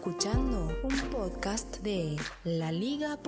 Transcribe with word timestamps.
Escuchando 0.00 0.72
un 0.82 0.98
podcast 1.10 1.76
de 1.82 2.16
laliga.fm. 2.44 3.20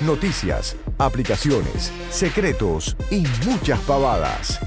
Noticias, 0.00 0.76
aplicaciones, 0.98 1.92
secretos 2.10 2.96
y 3.12 3.22
muchas 3.46 3.78
pavadas. 3.82 4.58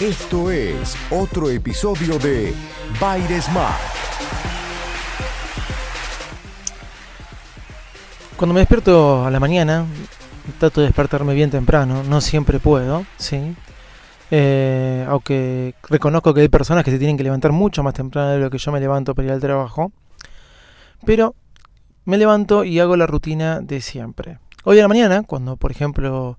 Esto 0.00 0.50
es 0.50 0.96
otro 1.10 1.50
episodio 1.50 2.18
de 2.18 2.54
Baires 2.98 3.44
Smart. 3.44 3.78
Cuando 8.38 8.54
me 8.54 8.60
despierto 8.60 9.26
a 9.26 9.30
la 9.30 9.38
mañana, 9.38 9.84
trato 10.58 10.80
de 10.80 10.86
despertarme 10.86 11.34
bien 11.34 11.50
temprano, 11.50 12.02
no 12.04 12.22
siempre 12.22 12.58
puedo, 12.58 13.04
¿sí? 13.18 13.54
Eh, 14.30 15.04
aunque 15.08 15.74
reconozco 15.88 16.32
que 16.32 16.42
hay 16.42 16.48
personas 16.48 16.84
que 16.84 16.90
se 16.90 16.98
tienen 16.98 17.16
que 17.16 17.24
levantar 17.24 17.52
mucho 17.52 17.82
más 17.82 17.94
temprano 17.94 18.30
de 18.30 18.38
lo 18.38 18.50
que 18.50 18.58
yo 18.58 18.70
me 18.70 18.80
levanto 18.80 19.14
para 19.14 19.26
ir 19.26 19.32
al 19.32 19.40
trabajo. 19.40 19.92
Pero 21.04 21.34
me 22.04 22.18
levanto 22.18 22.64
y 22.64 22.78
hago 22.78 22.96
la 22.96 23.06
rutina 23.06 23.60
de 23.60 23.80
siempre. 23.80 24.38
Hoy 24.64 24.78
a 24.78 24.82
la 24.82 24.88
mañana, 24.88 25.22
cuando 25.22 25.56
por 25.56 25.70
ejemplo 25.70 26.38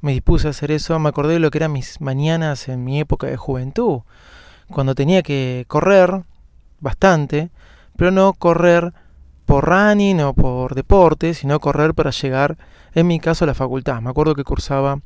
me 0.00 0.12
dispuse 0.12 0.46
a 0.46 0.50
hacer 0.50 0.70
eso, 0.70 0.98
me 0.98 1.08
acordé 1.08 1.34
de 1.34 1.40
lo 1.40 1.50
que 1.50 1.58
eran 1.58 1.72
mis 1.72 2.00
mañanas 2.00 2.68
en 2.68 2.84
mi 2.84 3.00
época 3.00 3.26
de 3.26 3.36
juventud. 3.36 4.00
Cuando 4.68 4.94
tenía 4.94 5.22
que 5.22 5.64
correr 5.66 6.24
bastante, 6.80 7.50
pero 7.96 8.10
no 8.10 8.32
correr 8.34 8.92
por 9.46 9.64
running 9.64 10.20
o 10.20 10.34
por 10.34 10.74
deporte, 10.74 11.34
sino 11.34 11.60
correr 11.60 11.94
para 11.94 12.10
llegar, 12.10 12.56
en 12.94 13.06
mi 13.06 13.18
caso, 13.18 13.44
a 13.44 13.46
la 13.46 13.54
facultad. 13.54 14.00
Me 14.00 14.10
acuerdo 14.10 14.34
que 14.34 14.44
cursaba 14.44 15.00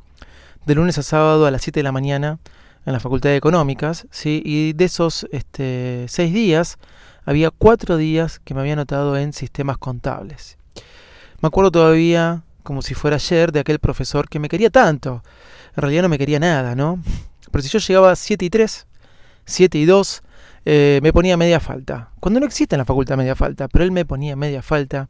de 0.67 0.75
lunes 0.75 0.99
a 0.99 1.03
sábado 1.03 1.47
a 1.47 1.51
las 1.51 1.63
7 1.63 1.81
de 1.81 1.85
la 1.85 1.93
mañana 1.93 2.39
en 2.87 2.93
la 2.93 3.01
Facultad 3.01 3.31
de 3.31 3.37
Económicas, 3.37 4.07
¿sí? 4.11 4.43
y 4.45 4.73
de 4.73 4.85
esos 4.85 5.27
este, 5.31 6.07
seis 6.09 6.33
días 6.33 6.79
había 7.25 7.51
cuatro 7.51 7.99
días 7.99 8.39
que 8.39 8.55
me 8.55 8.61
había 8.61 8.73
anotado 8.73 9.17
en 9.19 9.33
sistemas 9.33 9.77
contables. 9.77 10.57
Me 11.41 11.49
acuerdo 11.49 11.71
todavía, 11.71 12.43
como 12.63 12.81
si 12.81 12.95
fuera 12.95 13.17
ayer, 13.17 13.53
de 13.53 13.61
aquel 13.61 13.79
profesor 13.79 14.29
que 14.29 14.39
me 14.39 14.49
quería 14.49 14.71
tanto. 14.71 15.23
En 15.77 15.83
realidad 15.83 16.03
no 16.03 16.09
me 16.09 16.19
quería 16.19 16.41
nada, 16.41 16.75
¿no? 16.75 17.03
Pero 17.53 17.63
si 17.63 17.69
yo 17.69 17.79
llegaba 17.79 18.13
a 18.13 18.17
7 18.17 18.45
y 18.45 18.51
3, 18.51 18.87
7 19.45 19.79
y 19.79 19.85
2, 19.85 20.23
eh, 20.65 21.01
me 21.03 21.13
ponía 21.13 21.37
media 21.37 21.61
falta. 21.61 22.11
Cuando 22.21 22.41
no 22.41 22.47
existe 22.47 22.75
en 22.75 22.79
la 22.79 22.85
facultad 22.85 23.17
media 23.17 23.37
falta, 23.37 23.69
pero 23.69 23.85
él 23.85 23.93
me 23.93 24.05
ponía 24.05 24.37
media 24.37 24.63
falta 24.63 25.09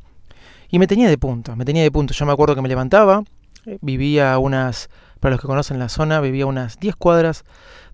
y 0.71 0.79
me 0.79 0.87
tenía 0.87 1.09
de 1.09 1.19
punto, 1.19 1.57
me 1.57 1.65
tenía 1.65 1.83
de 1.83 1.91
punto. 1.91 2.13
Yo 2.15 2.27
me 2.27 2.33
acuerdo 2.33 2.55
que 2.55 2.63
me 2.63 2.69
levantaba, 2.69 3.23
eh, 3.65 3.79
vivía 3.81 4.39
unas 4.39 4.91
para 5.21 5.33
los 5.33 5.41
que 5.41 5.47
conocen 5.47 5.79
la 5.79 5.89
zona, 5.89 6.21
vivía 6.21 6.47
unas 6.47 6.79
10 6.79 6.97
cuadras 6.97 7.45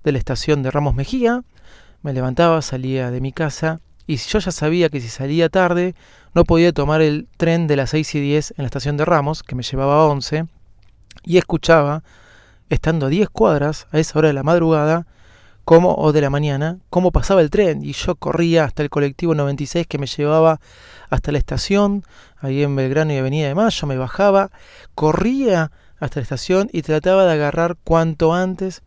de 0.03 0.13
la 0.13 0.19
estación 0.19 0.63
de 0.63 0.71
Ramos 0.71 0.95
Mejía. 0.95 1.43
Me 2.03 2.13
levantaba, 2.13 2.61
salía 2.63 3.11
de 3.11 3.21
mi 3.21 3.33
casa 3.33 3.81
y 4.07 4.17
yo 4.17 4.39
ya 4.39 4.53
sabía 4.53 4.91
que 4.91 5.01
si 5.01 5.09
salía 5.09 5.49
tarde 5.49 5.95
no 6.35 6.45
podía 6.45 6.73
tomar 6.73 7.01
el 7.01 7.29
tren 7.37 7.67
de 7.67 7.77
las 7.77 7.91
6 7.91 8.15
y 8.17 8.21
10 8.21 8.55
en 8.57 8.63
la 8.65 8.67
estación 8.67 8.97
de 8.97 9.05
Ramos, 9.05 9.43
que 9.43 9.55
me 9.55 9.63
llevaba 9.63 10.03
a 10.03 10.07
11, 10.07 10.47
y 11.23 11.39
escuchaba, 11.39 12.03
estando 12.69 13.07
a 13.07 13.09
10 13.09 13.29
cuadras 13.31 13.87
a 13.93 13.99
esa 13.99 14.19
hora 14.19 14.29
de 14.29 14.35
la 14.35 14.43
madrugada, 14.43 15.07
como, 15.65 15.95
o 15.95 16.13
de 16.13 16.21
la 16.21 16.29
mañana, 16.29 16.79
cómo 16.91 17.11
pasaba 17.11 17.41
el 17.41 17.49
tren. 17.49 17.83
Y 17.83 17.93
yo 17.93 18.17
corría 18.17 18.65
hasta 18.65 18.83
el 18.83 18.91
colectivo 18.91 19.35
96 19.35 19.87
que 19.87 19.99
me 19.99 20.07
llevaba 20.07 20.61
hasta 21.09 21.33
la 21.33 21.39
estación, 21.39 22.05
ahí 22.39 22.63
en 22.63 22.77
Belgrano 22.77 23.13
y 23.13 23.17
Avenida 23.17 23.49
de 23.49 23.55
Mayo, 23.55 23.87
me 23.87 23.97
bajaba, 23.97 24.51
corría 24.95 25.71
hasta 26.01 26.21
la 26.21 26.23
estación 26.23 26.69
y 26.73 26.83
trataba 26.83 27.25
de 27.25 27.33
agarrar 27.33 27.77
cuanto 27.83 28.35
antes 28.35 28.83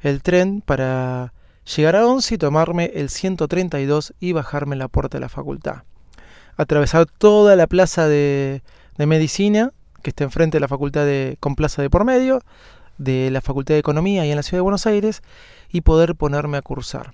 el 0.00 0.22
tren 0.22 0.60
para 0.60 1.32
llegar 1.76 1.96
a 1.96 2.06
11 2.06 2.34
y 2.34 2.38
tomarme 2.38 2.90
el 2.94 3.08
132 3.08 4.14
y 4.20 4.32
bajarme 4.32 4.74
en 4.74 4.80
la 4.80 4.88
puerta 4.88 5.18
de 5.18 5.22
la 5.22 5.28
facultad. 5.28 5.82
Atravesar 6.56 7.06
toda 7.06 7.56
la 7.56 7.66
plaza 7.66 8.08
de, 8.08 8.62
de 8.98 9.06
medicina, 9.06 9.72
que 10.02 10.10
está 10.10 10.24
enfrente 10.24 10.56
de 10.56 10.60
la 10.60 10.68
facultad 10.68 11.04
de, 11.04 11.36
con 11.40 11.54
plaza 11.54 11.82
de 11.82 11.90
por 11.90 12.04
medio, 12.04 12.40
de 12.98 13.30
la 13.30 13.40
Facultad 13.40 13.74
de 13.74 13.80
Economía 13.80 14.26
y 14.26 14.30
en 14.30 14.36
la 14.36 14.42
Ciudad 14.42 14.58
de 14.58 14.62
Buenos 14.62 14.86
Aires, 14.86 15.22
y 15.70 15.80
poder 15.80 16.14
ponerme 16.14 16.58
a 16.58 16.62
cursar. 16.62 17.12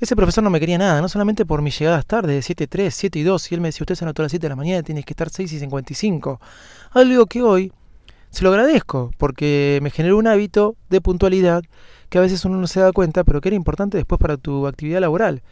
Ese 0.00 0.14
profesor 0.14 0.44
no 0.44 0.50
me 0.50 0.60
quería 0.60 0.78
nada, 0.78 1.00
no 1.00 1.08
solamente 1.08 1.44
por 1.44 1.60
mis 1.60 1.76
llegadas 1.76 2.06
tarde, 2.06 2.34
de 2.34 2.40
7.3, 2.40 2.90
7 2.90 3.18
y 3.18 3.22
2, 3.24 3.50
y 3.50 3.54
él 3.56 3.60
me 3.60 3.68
decía, 3.68 3.82
usted 3.82 3.96
se 3.96 4.04
anotó 4.04 4.22
a 4.22 4.24
las 4.24 4.32
7 4.32 4.44
de 4.44 4.48
la 4.48 4.56
mañana, 4.56 4.82
tienes 4.82 5.04
que 5.04 5.12
estar 5.12 5.28
6 5.28 5.52
y 5.52 5.58
55. 5.58 6.40
Algo 6.92 7.26
que 7.26 7.42
hoy 7.42 7.72
se 8.30 8.44
lo 8.44 8.50
agradezco 8.50 9.10
porque 9.18 9.78
me 9.82 9.90
generó 9.90 10.18
un 10.18 10.26
hábito 10.26 10.76
de 10.90 11.00
puntualidad 11.00 11.62
que 12.08 12.18
a 12.18 12.20
veces 12.20 12.44
uno 12.44 12.58
no 12.58 12.66
se 12.66 12.80
da 12.80 12.92
cuenta, 12.92 13.24
pero 13.24 13.40
que 13.40 13.48
era 13.48 13.56
importante 13.56 13.96
después 13.96 14.20
para 14.20 14.36
tu 14.36 14.66
actividad 14.66 15.00
laboral. 15.00 15.42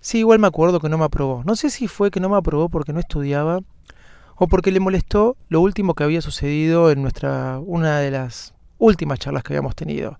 Sí, 0.00 0.18
igual 0.18 0.38
me 0.38 0.46
acuerdo 0.46 0.80
que 0.80 0.88
no 0.88 0.98
me 0.98 1.04
aprobó. 1.04 1.42
No 1.44 1.56
sé 1.56 1.70
si 1.70 1.88
fue 1.88 2.10
que 2.10 2.20
no 2.20 2.28
me 2.28 2.36
aprobó 2.36 2.68
porque 2.68 2.92
no 2.92 3.00
estudiaba 3.00 3.60
o 4.36 4.48
porque 4.48 4.72
le 4.72 4.80
molestó 4.80 5.36
lo 5.48 5.60
último 5.60 5.94
que 5.94 6.04
había 6.04 6.20
sucedido 6.20 6.90
en 6.90 7.02
nuestra 7.02 7.60
una 7.64 7.98
de 8.00 8.10
las 8.10 8.54
últimas 8.78 9.18
charlas 9.18 9.42
que 9.42 9.54
habíamos 9.54 9.74
tenido. 9.76 10.18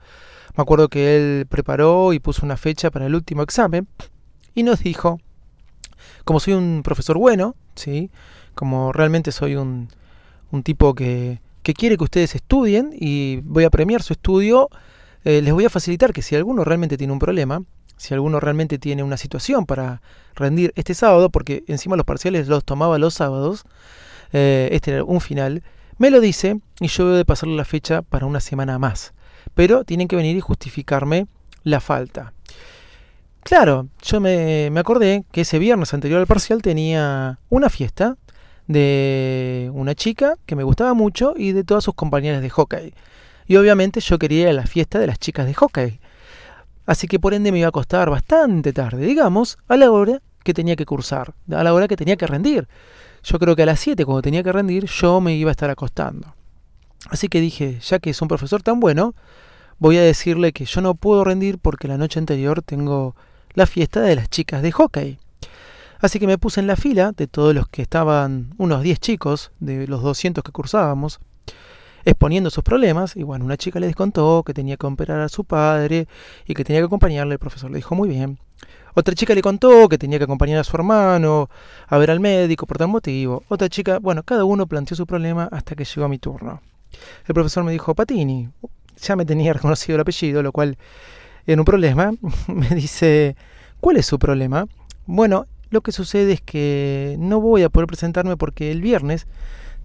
Me 0.56 0.62
acuerdo 0.62 0.88
que 0.88 1.16
él 1.16 1.46
preparó 1.46 2.12
y 2.12 2.20
puso 2.20 2.46
una 2.46 2.56
fecha 2.56 2.90
para 2.90 3.06
el 3.06 3.14
último 3.14 3.42
examen 3.42 3.88
y 4.54 4.62
nos 4.62 4.80
dijo, 4.80 5.20
como 6.24 6.38
soy 6.38 6.54
un 6.54 6.82
profesor 6.84 7.18
bueno, 7.18 7.56
¿sí? 7.74 8.10
como 8.54 8.92
realmente 8.92 9.32
soy 9.32 9.56
un, 9.56 9.88
un 10.52 10.62
tipo 10.62 10.94
que, 10.94 11.40
que 11.64 11.74
quiere 11.74 11.96
que 11.96 12.04
ustedes 12.04 12.34
estudien 12.36 12.90
y 12.92 13.40
voy 13.42 13.64
a 13.64 13.70
premiar 13.70 14.02
su 14.02 14.12
estudio, 14.12 14.68
eh, 15.24 15.40
les 15.42 15.52
voy 15.52 15.64
a 15.64 15.70
facilitar 15.70 16.12
que 16.12 16.20
si 16.20 16.36
alguno 16.36 16.62
realmente 16.62 16.98
tiene 16.98 17.12
un 17.12 17.18
problema, 17.18 17.64
si 17.96 18.12
alguno 18.12 18.38
realmente 18.38 18.78
tiene 18.78 19.02
una 19.02 19.16
situación 19.16 19.64
para 19.64 20.02
rendir 20.34 20.72
este 20.76 20.94
sábado, 20.94 21.30
porque 21.30 21.64
encima 21.66 21.96
los 21.96 22.04
parciales 22.04 22.48
los 22.48 22.64
tomaba 22.64 22.98
los 22.98 23.14
sábados, 23.14 23.64
eh, 24.32 24.68
este 24.72 24.92
era 24.92 25.04
un 25.04 25.22
final, 25.22 25.62
me 25.96 26.10
lo 26.10 26.20
dice 26.20 26.60
y 26.80 26.88
yo 26.88 27.08
voy 27.08 27.20
a 27.20 27.24
pasarle 27.24 27.56
la 27.56 27.64
fecha 27.64 28.02
para 28.02 28.26
una 28.26 28.40
semana 28.40 28.78
más. 28.78 29.14
Pero 29.54 29.84
tienen 29.84 30.06
que 30.06 30.16
venir 30.16 30.36
y 30.36 30.40
justificarme 30.40 31.28
la 31.62 31.80
falta. 31.80 32.34
Claro, 33.42 33.88
yo 34.02 34.20
me, 34.20 34.68
me 34.70 34.80
acordé 34.80 35.24
que 35.32 35.42
ese 35.42 35.58
viernes 35.58 35.94
anterior 35.94 36.20
al 36.20 36.26
parcial 36.26 36.60
tenía 36.60 37.38
una 37.48 37.70
fiesta 37.70 38.18
de 38.66 39.70
una 39.74 39.94
chica 39.94 40.36
que 40.46 40.56
me 40.56 40.62
gustaba 40.62 40.94
mucho 40.94 41.34
y 41.36 41.52
de 41.52 41.64
todas 41.64 41.84
sus 41.84 41.94
compañeras 41.94 42.42
de 42.42 42.50
hockey. 42.50 42.94
Y 43.46 43.56
obviamente 43.56 44.00
yo 44.00 44.18
quería 44.18 44.42
ir 44.42 44.48
a 44.48 44.52
la 44.52 44.66
fiesta 44.66 44.98
de 44.98 45.06
las 45.06 45.18
chicas 45.18 45.46
de 45.46 45.54
hockey. 45.54 46.00
Así 46.86 47.06
que 47.06 47.18
por 47.18 47.34
ende 47.34 47.52
me 47.52 47.58
iba 47.58 47.68
a 47.68 47.72
costar 47.72 48.10
bastante 48.10 48.72
tarde, 48.72 49.06
digamos, 49.06 49.58
a 49.68 49.76
la 49.76 49.90
hora 49.90 50.20
que 50.42 50.54
tenía 50.54 50.76
que 50.76 50.86
cursar, 50.86 51.34
a 51.50 51.62
la 51.64 51.72
hora 51.72 51.88
que 51.88 51.96
tenía 51.96 52.16
que 52.16 52.26
rendir. 52.26 52.68
Yo 53.22 53.38
creo 53.38 53.56
que 53.56 53.62
a 53.62 53.66
las 53.66 53.80
7, 53.80 54.04
cuando 54.04 54.22
tenía 54.22 54.42
que 54.42 54.52
rendir, 54.52 54.84
yo 54.84 55.20
me 55.20 55.34
iba 55.34 55.50
a 55.50 55.52
estar 55.52 55.70
acostando. 55.70 56.34
Así 57.08 57.28
que 57.28 57.40
dije, 57.40 57.78
ya 57.80 57.98
que 57.98 58.10
es 58.10 58.20
un 58.20 58.28
profesor 58.28 58.62
tan 58.62 58.80
bueno, 58.80 59.14
voy 59.78 59.96
a 59.96 60.02
decirle 60.02 60.52
que 60.52 60.66
yo 60.66 60.80
no 60.80 60.94
puedo 60.94 61.24
rendir 61.24 61.58
porque 61.58 61.88
la 61.88 61.96
noche 61.96 62.18
anterior 62.18 62.62
tengo 62.62 63.16
la 63.54 63.66
fiesta 63.66 64.00
de 64.00 64.16
las 64.16 64.28
chicas 64.28 64.62
de 64.62 64.72
hockey. 64.72 65.18
Así 66.04 66.18
que 66.18 66.26
me 66.26 66.36
puse 66.36 66.60
en 66.60 66.66
la 66.66 66.76
fila 66.76 67.12
de 67.12 67.26
todos 67.26 67.54
los 67.54 67.66
que 67.66 67.80
estaban, 67.80 68.52
unos 68.58 68.82
10 68.82 69.00
chicos 69.00 69.52
de 69.58 69.86
los 69.86 70.02
200 70.02 70.44
que 70.44 70.52
cursábamos, 70.52 71.18
exponiendo 72.04 72.50
sus 72.50 72.62
problemas. 72.62 73.16
Y 73.16 73.22
bueno, 73.22 73.46
una 73.46 73.56
chica 73.56 73.80
les 73.80 73.96
contó 73.96 74.42
que 74.42 74.52
tenía 74.52 74.76
que 74.76 74.84
operar 74.84 75.20
a 75.20 75.30
su 75.30 75.44
padre 75.44 76.06
y 76.46 76.52
que 76.52 76.62
tenía 76.62 76.82
que 76.82 76.84
acompañarle. 76.88 77.32
El 77.32 77.38
profesor 77.38 77.70
le 77.70 77.76
dijo 77.76 77.94
muy 77.94 78.10
bien. 78.10 78.38
Otra 78.92 79.14
chica 79.14 79.34
le 79.34 79.40
contó 79.40 79.88
que 79.88 79.96
tenía 79.96 80.18
que 80.18 80.24
acompañar 80.24 80.58
a 80.58 80.64
su 80.64 80.76
hermano 80.76 81.48
a 81.88 81.96
ver 81.96 82.10
al 82.10 82.20
médico 82.20 82.66
por 82.66 82.76
tal 82.76 82.88
motivo. 82.88 83.42
Otra 83.48 83.70
chica, 83.70 83.98
bueno, 83.98 84.22
cada 84.24 84.44
uno 84.44 84.66
planteó 84.66 84.98
su 84.98 85.06
problema 85.06 85.48
hasta 85.50 85.74
que 85.74 85.86
llegó 85.86 86.04
a 86.04 86.10
mi 86.10 86.18
turno. 86.18 86.60
El 87.26 87.32
profesor 87.32 87.64
me 87.64 87.72
dijo, 87.72 87.94
Patini, 87.94 88.50
ya 89.00 89.16
me 89.16 89.24
tenía 89.24 89.52
reconocido 89.54 89.94
el 89.94 90.02
apellido, 90.02 90.42
lo 90.42 90.52
cual 90.52 90.76
era 91.46 91.58
un 91.58 91.64
problema. 91.64 92.12
me 92.48 92.68
dice, 92.68 93.36
¿cuál 93.80 93.96
es 93.96 94.04
su 94.04 94.18
problema? 94.18 94.66
Bueno, 95.06 95.46
lo 95.74 95.82
que 95.82 95.92
sucede 95.92 96.32
es 96.32 96.40
que 96.40 97.16
no 97.18 97.40
voy 97.40 97.64
a 97.64 97.68
poder 97.68 97.88
presentarme 97.88 98.36
porque 98.36 98.70
el 98.70 98.80
viernes 98.80 99.26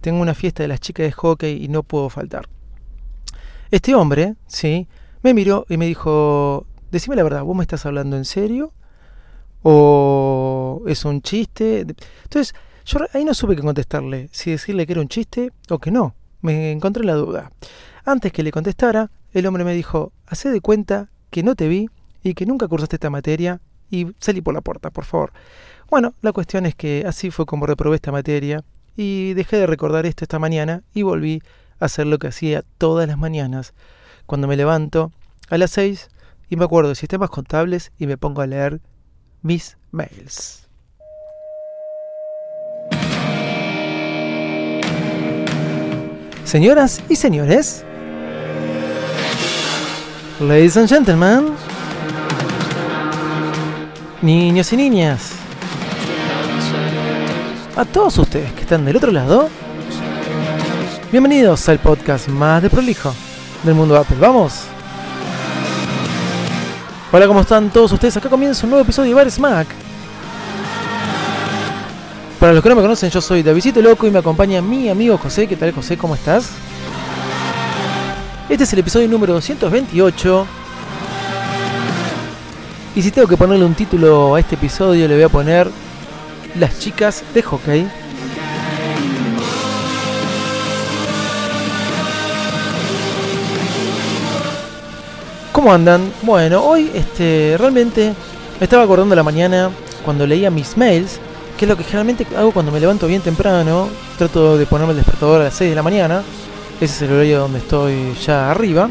tengo 0.00 0.22
una 0.22 0.34
fiesta 0.34 0.62
de 0.62 0.68
las 0.68 0.80
chicas 0.80 1.04
de 1.04 1.12
hockey 1.12 1.62
y 1.62 1.68
no 1.68 1.82
puedo 1.82 2.08
faltar. 2.08 2.48
Este 3.72 3.94
hombre, 3.94 4.36
¿sí? 4.46 4.86
Me 5.22 5.34
miró 5.34 5.66
y 5.68 5.76
me 5.76 5.86
dijo, 5.86 6.64
decime 6.92 7.16
la 7.16 7.24
verdad, 7.24 7.42
¿vos 7.42 7.56
me 7.56 7.62
estás 7.62 7.84
hablando 7.86 8.16
en 8.16 8.24
serio? 8.24 8.72
¿O 9.62 10.82
es 10.86 11.04
un 11.04 11.22
chiste? 11.22 11.80
Entonces, 11.80 12.54
yo 12.86 13.00
ahí 13.12 13.24
no 13.24 13.34
supe 13.34 13.56
qué 13.56 13.62
contestarle, 13.62 14.28
si 14.32 14.52
decirle 14.52 14.86
que 14.86 14.92
era 14.92 15.02
un 15.02 15.08
chiste 15.08 15.50
o 15.68 15.78
que 15.78 15.90
no. 15.90 16.14
Me 16.40 16.70
encontré 16.70 17.02
en 17.02 17.08
la 17.08 17.14
duda. 17.14 17.50
Antes 18.04 18.32
que 18.32 18.44
le 18.44 18.52
contestara, 18.52 19.10
el 19.32 19.44
hombre 19.44 19.64
me 19.64 19.74
dijo, 19.74 20.12
hacé 20.26 20.50
de 20.50 20.60
cuenta 20.60 21.10
que 21.30 21.42
no 21.42 21.56
te 21.56 21.66
vi 21.66 21.88
y 22.22 22.34
que 22.34 22.46
nunca 22.46 22.68
cursaste 22.68 22.96
esta 22.96 23.10
materia 23.10 23.60
y 23.90 24.06
salí 24.20 24.40
por 24.40 24.54
la 24.54 24.60
puerta, 24.60 24.90
por 24.90 25.04
favor. 25.04 25.32
Bueno, 25.88 26.14
la 26.22 26.32
cuestión 26.32 26.66
es 26.66 26.74
que 26.74 27.04
así 27.06 27.30
fue 27.30 27.46
como 27.46 27.66
reprobé 27.66 27.96
esta 27.96 28.12
materia 28.12 28.64
y 28.96 29.34
dejé 29.34 29.56
de 29.56 29.66
recordar 29.66 30.06
esto 30.06 30.24
esta 30.24 30.38
mañana 30.38 30.82
y 30.94 31.02
volví 31.02 31.42
a 31.78 31.86
hacer 31.86 32.06
lo 32.06 32.18
que 32.18 32.28
hacía 32.28 32.64
todas 32.78 33.08
las 33.08 33.18
mañanas, 33.18 33.74
cuando 34.26 34.46
me 34.46 34.56
levanto 34.56 35.10
a 35.48 35.58
las 35.58 35.72
6 35.72 36.08
y 36.48 36.56
me 36.56 36.64
acuerdo 36.64 36.90
de 36.90 36.94
sistemas 36.94 37.30
contables 37.30 37.92
y 37.98 38.06
me 38.06 38.16
pongo 38.16 38.42
a 38.42 38.46
leer 38.46 38.80
mis 39.42 39.78
mails. 39.90 40.68
Señoras 46.44 47.00
y 47.08 47.14
señores, 47.14 47.84
ladies 50.40 50.76
and 50.76 50.88
gentlemen, 50.88 51.54
niños 54.22 54.70
y 54.72 54.76
niñas, 54.76 55.32
a 57.74 57.84
todos 57.86 58.18
ustedes 58.18 58.52
que 58.52 58.62
están 58.62 58.84
del 58.84 58.96
otro 58.96 59.10
lado, 59.10 59.48
bienvenidos 61.10 61.66
al 61.70 61.78
podcast 61.78 62.28
más 62.28 62.62
de 62.62 62.68
prolijo 62.68 63.14
del 63.62 63.74
mundo 63.74 63.96
Apple. 63.96 64.18
¡Vamos! 64.20 64.64
Hola, 67.12 67.26
¿cómo 67.26 67.40
están 67.40 67.70
todos 67.70 67.92
ustedes? 67.92 68.16
Acá 68.18 68.28
comienza 68.28 68.66
un 68.66 68.70
nuevo 68.70 68.84
episodio 68.84 69.08
de 69.08 69.14
Bar 69.14 69.30
Smack. 69.30 69.68
Para 72.38 72.52
los 72.52 72.62
que 72.62 72.68
no 72.68 72.76
me 72.76 72.82
conocen, 72.82 73.10
yo 73.10 73.20
soy 73.20 73.42
Davidito 73.42 73.80
Loco 73.80 74.06
y 74.06 74.10
me 74.10 74.18
acompaña 74.18 74.60
mi 74.60 74.88
amigo 74.88 75.16
José. 75.18 75.46
¿Qué 75.46 75.56
tal, 75.56 75.72
José? 75.72 75.96
¿Cómo 75.96 76.14
estás? 76.14 76.50
Este 78.48 78.64
es 78.64 78.72
el 78.72 78.78
episodio 78.80 79.08
número 79.08 79.32
228. 79.34 80.59
Y 83.00 83.02
si 83.02 83.12
tengo 83.12 83.26
que 83.26 83.38
ponerle 83.38 83.64
un 83.64 83.72
título 83.72 84.34
a 84.34 84.40
este 84.40 84.56
episodio, 84.56 85.08
le 85.08 85.14
voy 85.14 85.22
a 85.22 85.30
poner 85.30 85.70
Las 86.58 86.80
chicas 86.80 87.24
de 87.32 87.40
hockey. 87.40 87.88
¿Cómo 95.50 95.72
andan? 95.72 96.12
Bueno, 96.20 96.62
hoy 96.62 96.90
este, 96.92 97.56
realmente 97.58 98.12
me 98.58 98.64
estaba 98.64 98.82
acordando 98.82 99.14
la 99.14 99.22
mañana 99.22 99.70
cuando 100.04 100.26
leía 100.26 100.50
mis 100.50 100.76
mails, 100.76 101.20
que 101.56 101.64
es 101.64 101.68
lo 101.70 101.78
que 101.78 101.84
generalmente 101.84 102.26
hago 102.36 102.52
cuando 102.52 102.70
me 102.70 102.80
levanto 102.80 103.06
bien 103.06 103.22
temprano. 103.22 103.88
Trato 104.18 104.58
de 104.58 104.66
ponerme 104.66 104.92
el 104.92 104.98
despertador 104.98 105.40
a 105.40 105.44
las 105.44 105.54
6 105.54 105.70
de 105.70 105.76
la 105.76 105.82
mañana. 105.82 106.22
Ese 106.78 106.84
es 106.84 107.00
el 107.00 107.12
horario 107.12 107.40
donde 107.40 107.60
estoy 107.60 108.12
ya 108.26 108.50
arriba. 108.50 108.90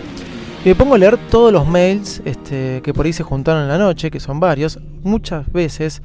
Y 0.65 0.69
me 0.69 0.75
pongo 0.75 0.95
a 0.95 0.97
leer 0.97 1.17
todos 1.29 1.53
los 1.53 1.65
mails 1.65 2.21
este, 2.25 2.81
que 2.83 2.94
por 2.94 3.06
ahí 3.06 3.13
se 3.13 3.23
juntaron 3.23 3.63
en 3.63 3.69
la 3.69 3.77
noche, 3.77 4.11
que 4.11 4.19
son 4.19 4.39
varios. 4.39 4.79
Muchas 5.03 5.51
veces, 5.51 6.01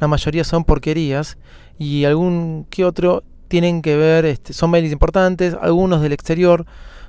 la 0.00 0.08
mayoría 0.08 0.44
son 0.44 0.64
porquerías. 0.64 1.36
Y 1.78 2.04
algún 2.04 2.66
que 2.70 2.84
otro 2.84 3.22
tienen 3.48 3.82
que 3.82 3.96
ver, 3.96 4.24
este, 4.24 4.52
son 4.52 4.70
mails 4.70 4.92
importantes, 4.92 5.56
algunos 5.60 6.00
del 6.02 6.12
exterior, 6.12 6.66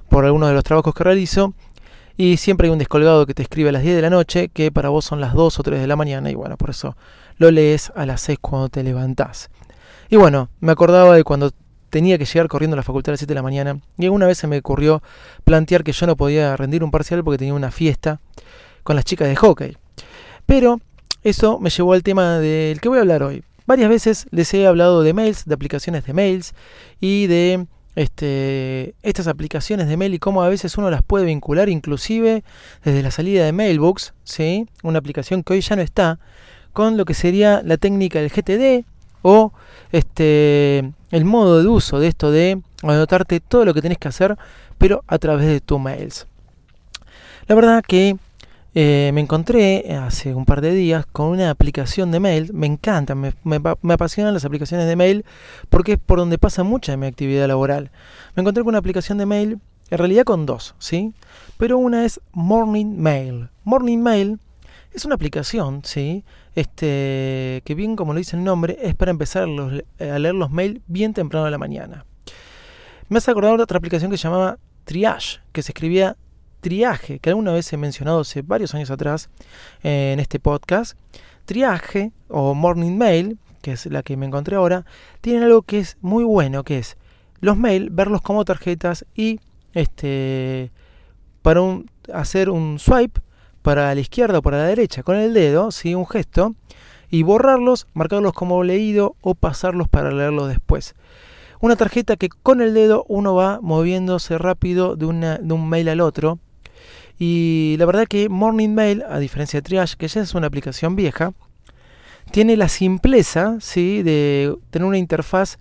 por 0.09 0.25
algunos 0.25 0.49
de 0.49 0.55
los 0.55 0.63
trabajos 0.63 0.93
que 0.93 1.03
realizo 1.03 1.53
y 2.19 2.35
siempre 2.35 2.67
hay 2.67 2.73
un 2.73 2.79
descolgado 2.79 3.25
que 3.25 3.33
te 3.33 3.43
escribe 3.43 3.69
a 3.69 3.71
las 3.71 3.81
10 3.81 3.95
de 3.95 4.01
la 4.01 4.09
noche, 4.09 4.49
que 4.49 4.73
para 4.73 4.89
vos 4.89 5.05
son 5.05 5.21
las 5.21 5.33
2 5.33 5.57
o 5.57 5.63
3 5.63 5.79
de 5.79 5.87
la 5.87 5.95
mañana, 5.95 6.29
y 6.29 6.35
bueno, 6.35 6.57
por 6.57 6.69
eso 6.69 6.97
lo 7.37 7.49
lees 7.49 7.93
a 7.95 8.05
las 8.05 8.19
6 8.19 8.39
cuando 8.41 8.67
te 8.67 8.83
levantás. 8.83 9.49
Y 10.09 10.17
bueno, 10.17 10.49
me 10.59 10.73
acordaba 10.73 11.15
de 11.15 11.23
cuando 11.23 11.51
tenía 11.89 12.17
que 12.17 12.25
llegar 12.25 12.47
corriendo 12.47 12.75
a 12.75 12.77
la 12.77 12.83
facultad 12.83 13.11
a 13.11 13.13
las 13.13 13.19
7 13.19 13.31
de 13.31 13.35
la 13.35 13.43
mañana, 13.43 13.79
y 13.97 14.05
alguna 14.05 14.27
vez 14.27 14.37
se 14.37 14.47
me 14.47 14.57
ocurrió 14.57 15.01
plantear 15.43 15.83
que 15.83 15.91
yo 15.91 16.07
no 16.07 16.15
podía 16.15 16.55
rendir 16.55 16.83
un 16.83 16.91
parcial 16.91 17.23
porque 17.23 17.37
tenía 17.37 17.53
una 17.53 17.71
fiesta 17.71 18.19
con 18.83 18.95
las 18.95 19.05
chicas 19.05 19.27
de 19.27 19.35
hockey. 19.35 19.77
Pero 20.45 20.79
eso 21.23 21.59
me 21.59 21.69
llevó 21.69 21.93
al 21.93 22.03
tema 22.03 22.39
del 22.39 22.79
que 22.81 22.89
voy 22.89 22.97
a 22.97 23.01
hablar 23.01 23.23
hoy. 23.23 23.43
Varias 23.65 23.89
veces 23.89 24.25
les 24.31 24.51
he 24.53 24.65
hablado 24.65 25.03
de 25.03 25.13
mails, 25.13 25.45
de 25.45 25.53
aplicaciones 25.53 26.05
de 26.05 26.13
mails 26.13 26.55
y 26.99 27.27
de 27.27 27.67
este, 27.95 28.95
estas 29.03 29.27
aplicaciones 29.27 29.87
de 29.87 29.97
mail 29.97 30.13
y 30.13 30.19
cómo 30.19 30.41
a 30.41 30.49
veces 30.49 30.77
uno 30.77 30.89
las 30.89 31.03
puede 31.03 31.25
vincular 31.25 31.69
inclusive 31.69 32.43
desde 32.83 33.03
la 33.03 33.11
salida 33.11 33.45
de 33.45 33.51
Mailbox, 33.51 34.13
¿sí? 34.23 34.67
una 34.83 34.99
aplicación 34.99 35.43
que 35.43 35.53
hoy 35.53 35.61
ya 35.61 35.75
no 35.75 35.81
está, 35.81 36.19
con 36.73 36.97
lo 36.97 37.05
que 37.05 37.13
sería 37.13 37.61
la 37.63 37.77
técnica 37.77 38.19
del 38.19 38.29
GTD 38.29 38.85
o 39.21 39.51
este, 39.91 40.91
el 41.11 41.25
modo 41.25 41.61
de 41.61 41.67
uso 41.67 41.99
de 41.99 42.07
esto 42.07 42.31
de 42.31 42.61
anotarte 42.83 43.39
todo 43.39 43.65
lo 43.65 43.73
que 43.73 43.81
tenés 43.81 43.97
que 43.97 44.07
hacer, 44.07 44.37
pero 44.77 45.03
a 45.07 45.17
través 45.17 45.47
de 45.47 45.61
tu 45.61 45.79
mails. 45.79 46.27
La 47.47 47.55
verdad 47.55 47.83
que 47.85 48.17
eh, 48.75 49.09
me 49.13 49.21
encontré 49.21 49.95
hace 49.95 50.35
un 50.35 50.45
par 50.45 50.61
de 50.61 50.71
días 50.71 51.05
con 51.11 51.27
una 51.27 51.49
aplicación 51.49 52.11
de 52.11 52.19
mail. 52.19 52.53
Me 52.53 52.67
encanta, 52.67 53.15
me, 53.15 53.33
apasionan 53.91 54.33
las 54.33 54.45
aplicaciones 54.45 54.87
de 54.87 54.95
mail 54.95 55.25
porque 55.69 55.93
es 55.93 55.99
por 55.99 56.19
donde 56.19 56.37
pasa 56.37 56.63
mucha 56.63 56.91
de 56.91 56.97
mi 56.97 57.07
actividad 57.07 57.47
laboral. 57.47 57.91
Me 58.35 58.41
encontré 58.41 58.63
con 58.63 58.69
una 58.69 58.77
aplicación 58.77 59.17
de 59.17 59.25
mail, 59.25 59.59
en 59.89 59.97
realidad 59.97 60.23
con 60.23 60.45
dos, 60.45 60.75
¿sí? 60.77 61.13
Pero 61.57 61.77
una 61.79 62.05
es 62.05 62.21
Morning 62.31 62.95
Mail. 62.97 63.49
Morning 63.63 63.97
Mail 63.97 64.39
es 64.91 65.05
una 65.05 65.15
aplicación, 65.15 65.81
¿sí? 65.83 66.23
Este, 66.55 67.61
que 67.65 67.75
bien 67.75 67.95
como 67.95 68.13
lo 68.13 68.19
dice 68.19 68.35
el 68.35 68.43
nombre, 68.43 68.77
es 68.81 68.95
para 68.95 69.11
empezar 69.11 69.43
a 69.43 70.19
leer 70.19 70.35
los 70.35 70.51
mails 70.51 70.81
bien 70.87 71.13
temprano 71.13 71.45
de 71.45 71.51
la 71.51 71.57
mañana. 71.57 72.05
Me 73.07 73.17
hace 73.17 73.31
acordar 73.31 73.57
de 73.57 73.63
otra 73.63 73.77
aplicación 73.77 74.11
que 74.11 74.17
se 74.17 74.23
llamaba 74.23 74.59
Triage, 74.85 75.39
que 75.51 75.61
se 75.61 75.71
escribía 75.71 76.15
triaje, 76.61 77.19
que 77.19 77.29
alguna 77.29 77.53
vez 77.53 77.71
he 77.71 77.77
mencionado 77.77 78.19
hace 78.19 78.41
varios 78.41 78.75
años 78.75 78.91
atrás 78.91 79.29
eh, 79.83 80.11
en 80.13 80.19
este 80.19 80.39
podcast, 80.39 80.97
triaje 81.45 82.11
o 82.27 82.53
morning 82.53 82.97
mail, 82.97 83.39
que 83.61 83.71
es 83.71 83.85
la 83.85 84.03
que 84.03 84.17
me 84.17 84.25
encontré 84.25 84.55
ahora, 84.55 84.85
tienen 85.21 85.43
algo 85.43 85.61
que 85.61 85.79
es 85.79 85.97
muy 86.01 86.23
bueno, 86.23 86.63
que 86.63 86.79
es 86.79 86.97
los 87.39 87.57
mail, 87.57 87.89
verlos 87.89 88.21
como 88.21 88.45
tarjetas 88.45 89.05
y 89.15 89.39
este 89.73 90.71
para 91.41 91.61
un, 91.61 91.89
hacer 92.13 92.49
un 92.49 92.79
swipe 92.79 93.21
para 93.61 93.93
la 93.93 94.01
izquierda 94.01 94.39
o 94.39 94.41
para 94.41 94.57
la 94.57 94.65
derecha 94.65 95.03
con 95.03 95.15
el 95.15 95.33
dedo, 95.33 95.71
¿sí? 95.71 95.95
un 95.95 96.07
gesto, 96.07 96.55
y 97.09 97.23
borrarlos, 97.23 97.87
marcarlos 97.93 98.33
como 98.33 98.63
leído 98.63 99.15
o 99.21 99.35
pasarlos 99.35 99.87
para 99.87 100.11
leerlos 100.11 100.47
después. 100.47 100.95
Una 101.59 101.75
tarjeta 101.75 102.15
que 102.15 102.29
con 102.29 102.61
el 102.61 102.73
dedo 102.73 103.05
uno 103.09 103.35
va 103.35 103.59
moviéndose 103.61 104.37
rápido 104.37 104.95
de, 104.95 105.05
una, 105.05 105.37
de 105.37 105.53
un 105.53 105.67
mail 105.67 105.89
al 105.89 105.99
otro 105.99 106.39
y 107.19 107.75
la 107.77 107.85
verdad 107.85 108.07
que 108.07 108.29
Morning 108.29 108.69
Mail, 108.69 109.03
a 109.09 109.19
diferencia 109.19 109.59
de 109.59 109.63
Triage, 109.63 109.97
que 109.97 110.07
ya 110.07 110.21
es 110.21 110.33
una 110.35 110.47
aplicación 110.47 110.95
vieja, 110.95 111.33
tiene 112.31 112.55
la 112.55 112.69
simpleza 112.69 113.57
¿sí? 113.59 114.03
de 114.03 114.55
tener 114.69 114.87
una 114.87 114.97
interfaz 114.97 115.57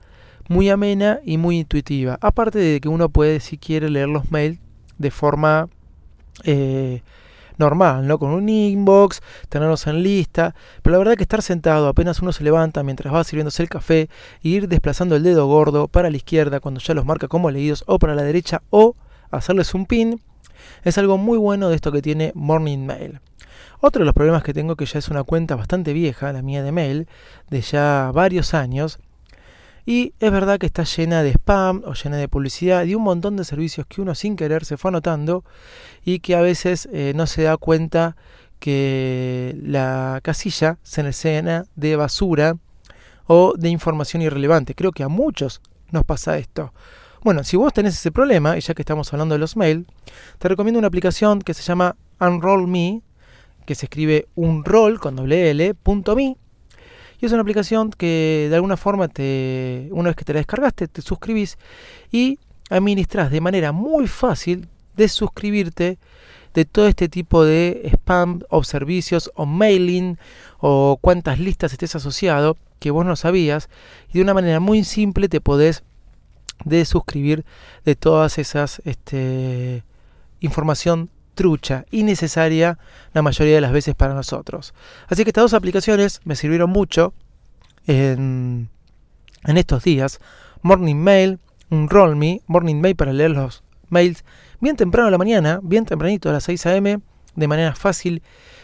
muy 0.48 0.70
amena 0.70 1.18
y 1.24 1.36
muy 1.36 1.58
intuitiva. 1.58 2.16
Aparte 2.20 2.60
de 2.60 2.80
que 2.80 2.88
uno 2.88 3.08
puede, 3.08 3.40
si 3.40 3.58
quiere, 3.58 3.90
leer 3.90 4.08
los 4.08 4.30
mails 4.30 4.60
de 4.98 5.10
forma 5.10 5.68
eh, 6.44 7.02
normal, 7.58 8.06
¿no? 8.06 8.18
Con 8.18 8.30
un 8.30 8.48
inbox, 8.48 9.20
tenerlos 9.48 9.86
en 9.86 10.02
lista. 10.02 10.54
Pero 10.82 10.92
la 10.92 10.98
verdad 10.98 11.14
que 11.16 11.22
estar 11.22 11.42
sentado 11.42 11.88
apenas 11.88 12.20
uno 12.20 12.32
se 12.32 12.44
levanta 12.44 12.82
mientras 12.82 13.12
va 13.12 13.24
sirviéndose 13.24 13.62
el 13.62 13.68
café 13.68 14.08
e 14.42 14.48
ir 14.48 14.68
desplazando 14.68 15.16
el 15.16 15.22
dedo 15.22 15.46
gordo 15.46 15.88
para 15.88 16.10
la 16.10 16.16
izquierda 16.16 16.60
cuando 16.60 16.80
ya 16.80 16.94
los 16.94 17.04
marca 17.04 17.28
como 17.28 17.50
leídos 17.50 17.84
o 17.86 17.98
para 17.98 18.14
la 18.14 18.22
derecha 18.22 18.62
o 18.70 18.96
hacerles 19.30 19.74
un 19.74 19.86
pin 19.86 20.20
es 20.84 20.98
algo 20.98 21.18
muy 21.18 21.38
bueno 21.38 21.68
de 21.68 21.76
esto 21.76 21.92
que 21.92 22.02
tiene 22.02 22.32
Morning 22.34 22.86
Mail. 22.86 23.20
Otro 23.80 24.00
de 24.00 24.06
los 24.06 24.14
problemas 24.14 24.42
que 24.42 24.52
tengo, 24.52 24.74
que 24.74 24.86
ya 24.86 24.98
es 24.98 25.08
una 25.08 25.22
cuenta 25.22 25.54
bastante 25.54 25.92
vieja, 25.92 26.32
la 26.32 26.42
mía 26.42 26.62
de 26.62 26.72
mail, 26.72 27.06
de 27.48 27.60
ya 27.60 28.10
varios 28.12 28.54
años, 28.54 28.98
y 29.88 30.12
es 30.20 30.30
verdad 30.30 30.58
que 30.58 30.66
está 30.66 30.84
llena 30.84 31.22
de 31.22 31.30
spam 31.30 31.82
o 31.86 31.94
llena 31.94 32.18
de 32.18 32.28
publicidad 32.28 32.84
y 32.84 32.94
un 32.94 33.02
montón 33.02 33.36
de 33.36 33.44
servicios 33.44 33.86
que 33.86 34.02
uno 34.02 34.14
sin 34.14 34.36
querer 34.36 34.66
se 34.66 34.76
fue 34.76 34.90
anotando 34.90 35.46
y 36.04 36.18
que 36.18 36.36
a 36.36 36.42
veces 36.42 36.90
eh, 36.92 37.14
no 37.16 37.26
se 37.26 37.44
da 37.44 37.56
cuenta 37.56 38.14
que 38.58 39.56
la 39.62 40.20
casilla 40.22 40.76
se 40.82 41.10
llena 41.10 41.64
de 41.74 41.96
basura 41.96 42.58
o 43.26 43.54
de 43.56 43.70
información 43.70 44.20
irrelevante. 44.20 44.74
Creo 44.74 44.92
que 44.92 45.04
a 45.04 45.08
muchos 45.08 45.62
nos 45.90 46.04
pasa 46.04 46.36
esto. 46.36 46.74
Bueno, 47.22 47.42
si 47.42 47.56
vos 47.56 47.72
tenés 47.72 47.94
ese 47.94 48.12
problema, 48.12 48.58
y 48.58 48.60
ya 48.60 48.74
que 48.74 48.82
estamos 48.82 49.10
hablando 49.14 49.36
de 49.36 49.38
los 49.38 49.56
mails, 49.56 49.86
te 50.36 50.48
recomiendo 50.48 50.78
una 50.78 50.88
aplicación 50.88 51.40
que 51.40 51.54
se 51.54 51.62
llama 51.62 51.96
UnrollMe, 52.20 53.00
que 53.64 53.74
se 53.74 53.86
escribe 53.86 54.28
unroll 54.34 55.00
con 55.00 55.16
doble 55.16 55.50
L, 55.50 55.72
punto 55.72 56.14
me, 56.14 56.36
y 57.20 57.26
es 57.26 57.32
una 57.32 57.42
aplicación 57.42 57.90
que 57.90 58.46
de 58.48 58.54
alguna 58.54 58.76
forma 58.76 59.08
te, 59.08 59.88
una 59.90 60.10
vez 60.10 60.16
que 60.16 60.24
te 60.24 60.32
la 60.32 60.38
descargaste, 60.38 60.88
te 60.88 61.02
suscribís 61.02 61.58
y 62.12 62.38
administras 62.70 63.30
de 63.30 63.40
manera 63.40 63.72
muy 63.72 64.06
fácil, 64.06 64.68
desuscribirte 64.96 65.98
de 66.54 66.64
todo 66.64 66.88
este 66.88 67.08
tipo 67.08 67.44
de 67.44 67.82
spam 67.92 68.40
o 68.50 68.64
servicios 68.64 69.30
o 69.34 69.46
mailing 69.46 70.18
o 70.58 70.98
cuántas 71.00 71.38
listas 71.38 71.72
estés 71.72 71.94
asociado 71.96 72.56
que 72.78 72.90
vos 72.90 73.04
no 73.04 73.16
sabías. 73.16 73.68
Y 74.10 74.14
de 74.14 74.22
una 74.22 74.34
manera 74.34 74.60
muy 74.60 74.84
simple 74.84 75.28
te 75.28 75.40
podés 75.40 75.82
desuscribir 76.64 77.44
de 77.84 77.96
todas 77.96 78.38
esas 78.38 78.80
este, 78.84 79.84
información 80.40 81.10
trucha, 81.38 81.84
innecesaria 81.92 82.80
la 83.14 83.22
mayoría 83.22 83.54
de 83.54 83.60
las 83.60 83.70
veces 83.70 83.94
para 83.94 84.12
nosotros. 84.12 84.74
Así 85.06 85.22
que 85.22 85.30
estas 85.30 85.42
dos 85.42 85.54
aplicaciones 85.54 86.20
me 86.24 86.34
sirvieron 86.34 86.68
mucho 86.68 87.14
en, 87.86 88.68
estos 89.44 89.84
días. 89.84 90.18
Morning 90.62 90.96
Mail, 90.96 91.38
un 91.70 91.88
Roll 91.88 92.16
Me, 92.16 92.40
Morning 92.48 92.80
Mail 92.80 92.96
para 92.96 93.12
leer 93.12 93.30
los 93.30 93.62
mails 93.88 94.24
bien 94.60 94.74
temprano 94.74 95.06
en 95.06 95.12
la 95.12 95.18
mañana, 95.18 95.60
bien 95.62 95.84
tempranito 95.84 96.28
a 96.28 96.32
las 96.32 96.42
6 96.42 96.66
a.m., 96.66 96.98
de 97.36 97.46
manera 97.46 97.76
fácil 97.76 98.20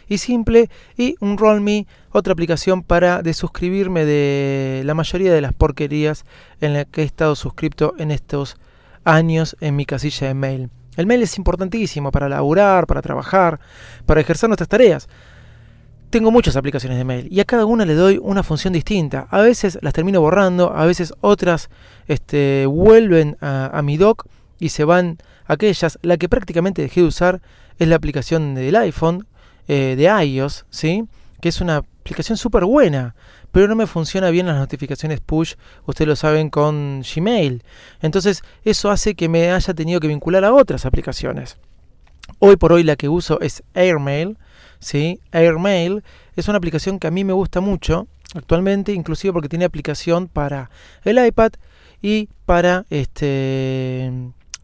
y 0.08 0.18
simple. 0.18 0.68
Y 0.96 1.14
un 1.20 1.38
Roll 1.38 1.60
Me, 1.60 1.86
otra 2.10 2.32
aplicación 2.32 2.82
para 2.82 3.22
desuscribirme 3.22 4.04
de 4.04 4.82
la 4.84 4.94
mayoría 4.94 5.32
de 5.32 5.42
las 5.42 5.52
porquerías 5.52 6.24
en 6.60 6.72
las 6.72 6.86
que 6.86 7.02
he 7.02 7.04
estado 7.04 7.36
suscrito 7.36 7.94
en 7.98 8.10
estos 8.10 8.56
años 9.04 9.56
en 9.60 9.76
mi 9.76 9.86
casilla 9.86 10.26
de 10.26 10.34
mail. 10.34 10.70
El 10.96 11.06
mail 11.06 11.22
es 11.22 11.36
importantísimo 11.38 12.10
para 12.10 12.28
laburar, 12.28 12.86
para 12.86 13.02
trabajar, 13.02 13.60
para 14.06 14.20
ejercer 14.20 14.48
nuestras 14.48 14.68
tareas. 14.68 15.08
Tengo 16.10 16.30
muchas 16.30 16.54
aplicaciones 16.54 16.96
de 16.96 17.04
mail 17.04 17.26
y 17.30 17.40
a 17.40 17.44
cada 17.44 17.64
una 17.64 17.84
le 17.84 17.94
doy 17.94 18.20
una 18.22 18.44
función 18.44 18.72
distinta. 18.72 19.26
A 19.30 19.40
veces 19.40 19.78
las 19.82 19.92
termino 19.92 20.20
borrando, 20.20 20.72
a 20.74 20.86
veces 20.86 21.12
otras 21.20 21.70
este, 22.06 22.66
vuelven 22.66 23.36
a, 23.40 23.80
mi 23.82 23.96
doc 23.96 24.26
y 24.60 24.68
se 24.68 24.84
van 24.84 25.18
aquellas. 25.46 25.98
La 26.02 26.16
que 26.16 26.28
prácticamente 26.28 26.82
dejé 26.82 27.00
de 27.00 27.08
usar 27.08 27.40
es 27.78 27.88
la 27.88 27.96
aplicación 27.96 28.54
del 28.54 28.76
iPhone, 28.76 29.26
eh, 29.66 29.96
de 29.96 30.24
iOS, 30.24 30.66
¿sí? 30.70 31.04
que 31.40 31.48
es 31.48 31.60
una 31.60 31.82
aplicación 32.04 32.36
súper 32.36 32.66
buena, 32.66 33.14
pero 33.50 33.66
no 33.66 33.76
me 33.76 33.86
funciona 33.86 34.28
bien 34.28 34.44
las 34.44 34.58
notificaciones 34.58 35.20
push, 35.20 35.54
ustedes 35.86 36.06
lo 36.06 36.16
saben, 36.16 36.50
con 36.50 37.02
Gmail. 37.02 37.62
Entonces 38.02 38.42
eso 38.62 38.90
hace 38.90 39.14
que 39.14 39.30
me 39.30 39.50
haya 39.50 39.72
tenido 39.72 40.00
que 40.00 40.08
vincular 40.08 40.44
a 40.44 40.52
otras 40.52 40.84
aplicaciones. 40.84 41.56
Hoy 42.40 42.56
por 42.56 42.74
hoy 42.74 42.82
la 42.82 42.96
que 42.96 43.08
uso 43.08 43.40
es 43.40 43.62
Airmail. 43.72 44.36
¿sí? 44.80 45.18
Airmail 45.32 46.04
es 46.36 46.46
una 46.48 46.58
aplicación 46.58 46.98
que 46.98 47.06
a 47.06 47.10
mí 47.10 47.24
me 47.24 47.32
gusta 47.32 47.62
mucho 47.62 48.06
actualmente, 48.34 48.92
inclusive 48.92 49.32
porque 49.32 49.48
tiene 49.48 49.64
aplicación 49.64 50.28
para 50.28 50.68
el 51.04 51.24
iPad 51.24 51.52
y 52.02 52.28
para 52.44 52.84
este, 52.90 54.12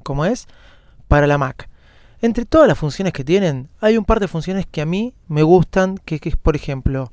¿cómo 0.03 0.27
es? 0.27 0.47
Para 1.09 1.27
la 1.27 1.39
Mac. 1.39 1.71
Entre 2.21 2.45
todas 2.45 2.69
las 2.69 2.77
funciones 2.77 3.15
que 3.15 3.25
tienen, 3.25 3.71
hay 3.81 3.97
un 3.97 4.05
par 4.05 4.21
de 4.21 4.29
funciones 4.29 4.67
que 4.71 4.83
a 4.83 4.87
mí 4.87 5.15
me 5.27 5.43
gustan, 5.43 5.97
que 6.05 6.21
es 6.23 6.37
por 6.37 6.55
ejemplo 6.55 7.11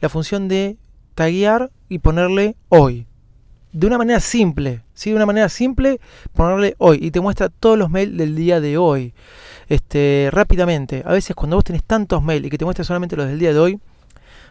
la 0.00 0.08
función 0.08 0.48
de 0.48 0.76
taguear 1.14 1.70
y 1.88 1.98
ponerle 1.98 2.56
hoy. 2.68 3.06
De 3.72 3.86
una 3.86 3.98
manera 3.98 4.18
simple, 4.18 4.82
¿sí? 4.94 5.10
De 5.10 5.16
una 5.16 5.26
manera 5.26 5.48
simple, 5.48 6.00
ponerle 6.32 6.74
hoy 6.78 6.98
y 7.00 7.10
te 7.10 7.20
muestra 7.20 7.48
todos 7.48 7.78
los 7.78 7.90
mails 7.90 8.16
del 8.16 8.34
día 8.34 8.60
de 8.60 8.78
hoy. 8.78 9.14
Este, 9.68 10.28
rápidamente. 10.32 11.02
A 11.06 11.12
veces 11.12 11.36
cuando 11.36 11.56
vos 11.56 11.64
tenés 11.64 11.84
tantos 11.84 12.22
mails 12.22 12.46
y 12.46 12.50
que 12.50 12.58
te 12.58 12.64
muestra 12.64 12.84
solamente 12.84 13.16
los 13.16 13.28
del 13.28 13.38
día 13.38 13.52
de 13.52 13.58
hoy, 13.60 13.80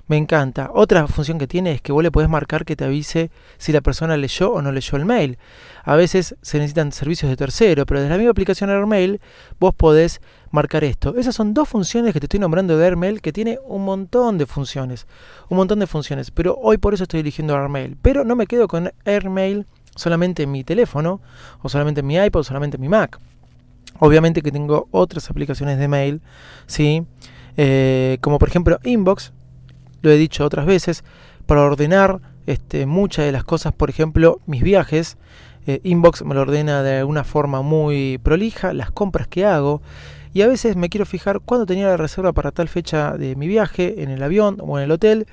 me 0.09 0.17
encanta. 0.17 0.71
Otra 0.73 1.07
función 1.07 1.37
que 1.37 1.47
tiene 1.47 1.71
es 1.71 1.81
que 1.81 1.91
vos 1.91 2.01
le 2.01 2.11
podés 2.11 2.29
marcar 2.29 2.65
que 2.65 2.75
te 2.75 2.83
avise 2.83 3.29
si 3.59 3.71
la 3.71 3.81
persona 3.81 4.17
leyó 4.17 4.51
o 4.51 4.61
no 4.61 4.71
leyó 4.71 4.97
el 4.97 5.05
mail. 5.05 5.37
A 5.83 5.95
veces 5.95 6.35
se 6.41 6.57
necesitan 6.57 6.91
servicios 6.91 7.29
de 7.29 7.37
tercero, 7.37 7.85
pero 7.85 7.99
desde 7.99 8.09
la 8.09 8.17
misma 8.17 8.31
aplicación 8.31 8.71
AirMail 8.71 9.21
vos 9.59 9.75
podés 9.75 10.19
marcar 10.49 10.83
esto. 10.83 11.15
Esas 11.15 11.35
son 11.35 11.53
dos 11.53 11.69
funciones 11.69 12.11
que 12.11 12.19
te 12.19 12.25
estoy 12.25 12.39
nombrando 12.39 12.75
de 12.75 12.85
AirMail 12.85 13.21
que 13.21 13.31
tiene 13.31 13.59
un 13.67 13.85
montón 13.85 14.39
de 14.39 14.47
funciones. 14.47 15.05
Un 15.47 15.57
montón 15.57 15.77
de 15.77 15.85
funciones. 15.85 16.31
Pero 16.31 16.57
hoy 16.59 16.79
por 16.79 16.95
eso 16.95 17.03
estoy 17.03 17.19
eligiendo 17.19 17.55
AirMail. 17.55 17.95
Pero 18.01 18.25
no 18.25 18.35
me 18.35 18.47
quedo 18.47 18.67
con 18.67 18.91
AirMail 19.05 19.67
solamente 19.95 20.41
en 20.43 20.51
mi 20.51 20.63
teléfono, 20.63 21.21
o 21.61 21.69
solamente 21.69 21.99
en 21.99 22.07
mi 22.07 22.17
iPod, 22.17 22.39
o 22.39 22.43
solamente 22.43 22.77
en 22.77 22.81
mi 22.81 22.89
Mac. 22.89 23.19
Obviamente 23.99 24.41
que 24.41 24.51
tengo 24.51 24.87
otras 24.89 25.29
aplicaciones 25.29 25.77
de 25.77 25.87
mail, 25.87 26.21
¿sí? 26.65 27.05
Eh, 27.57 28.17
como 28.21 28.39
por 28.39 28.47
ejemplo 28.47 28.79
Inbox, 28.83 29.33
lo 30.01 30.11
he 30.11 30.17
dicho 30.17 30.45
otras 30.45 30.65
veces, 30.65 31.03
para 31.45 31.63
ordenar 31.63 32.19
este, 32.45 32.85
muchas 32.85 33.25
de 33.25 33.31
las 33.31 33.43
cosas, 33.43 33.73
por 33.73 33.89
ejemplo, 33.89 34.39
mis 34.45 34.63
viajes. 34.63 35.17
Eh, 35.67 35.81
Inbox 35.83 36.23
me 36.23 36.33
lo 36.33 36.41
ordena 36.41 36.81
de 36.83 37.03
una 37.03 37.23
forma 37.23 37.61
muy 37.61 38.19
prolija, 38.23 38.73
las 38.73 38.91
compras 38.91 39.27
que 39.27 39.45
hago. 39.45 39.81
Y 40.33 40.41
a 40.41 40.47
veces 40.47 40.75
me 40.75 40.89
quiero 40.89 41.05
fijar 41.05 41.41
cuándo 41.41 41.65
tenía 41.65 41.87
la 41.87 41.97
reserva 41.97 42.33
para 42.33 42.51
tal 42.51 42.69
fecha 42.69 43.17
de 43.17 43.35
mi 43.35 43.47
viaje, 43.47 44.03
en 44.03 44.09
el 44.09 44.21
avión 44.21 44.57
o 44.61 44.77
en 44.77 44.85
el 44.85 44.91
hotel. 44.91 45.27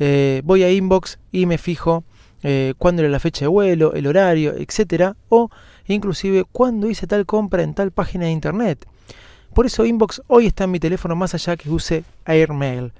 Eh, 0.00 0.42
voy 0.44 0.62
a 0.64 0.70
Inbox 0.70 1.18
y 1.30 1.46
me 1.46 1.58
fijo 1.58 2.04
eh, 2.42 2.74
cuándo 2.78 3.02
era 3.02 3.10
la 3.10 3.20
fecha 3.20 3.44
de 3.44 3.48
vuelo, 3.48 3.94
el 3.94 4.06
horario, 4.06 4.54
etcétera, 4.56 5.16
o 5.28 5.50
inclusive 5.86 6.44
cuándo 6.50 6.90
hice 6.90 7.06
tal 7.06 7.26
compra 7.26 7.62
en 7.62 7.74
tal 7.74 7.90
página 7.90 8.26
de 8.26 8.32
internet. 8.32 8.86
Por 9.54 9.66
eso 9.66 9.84
Inbox 9.86 10.20
hoy 10.26 10.46
está 10.46 10.64
en 10.64 10.72
mi 10.72 10.80
teléfono 10.80 11.14
más 11.14 11.34
allá 11.34 11.56
que 11.56 11.70
use 11.70 12.04
Airmail. 12.24 12.92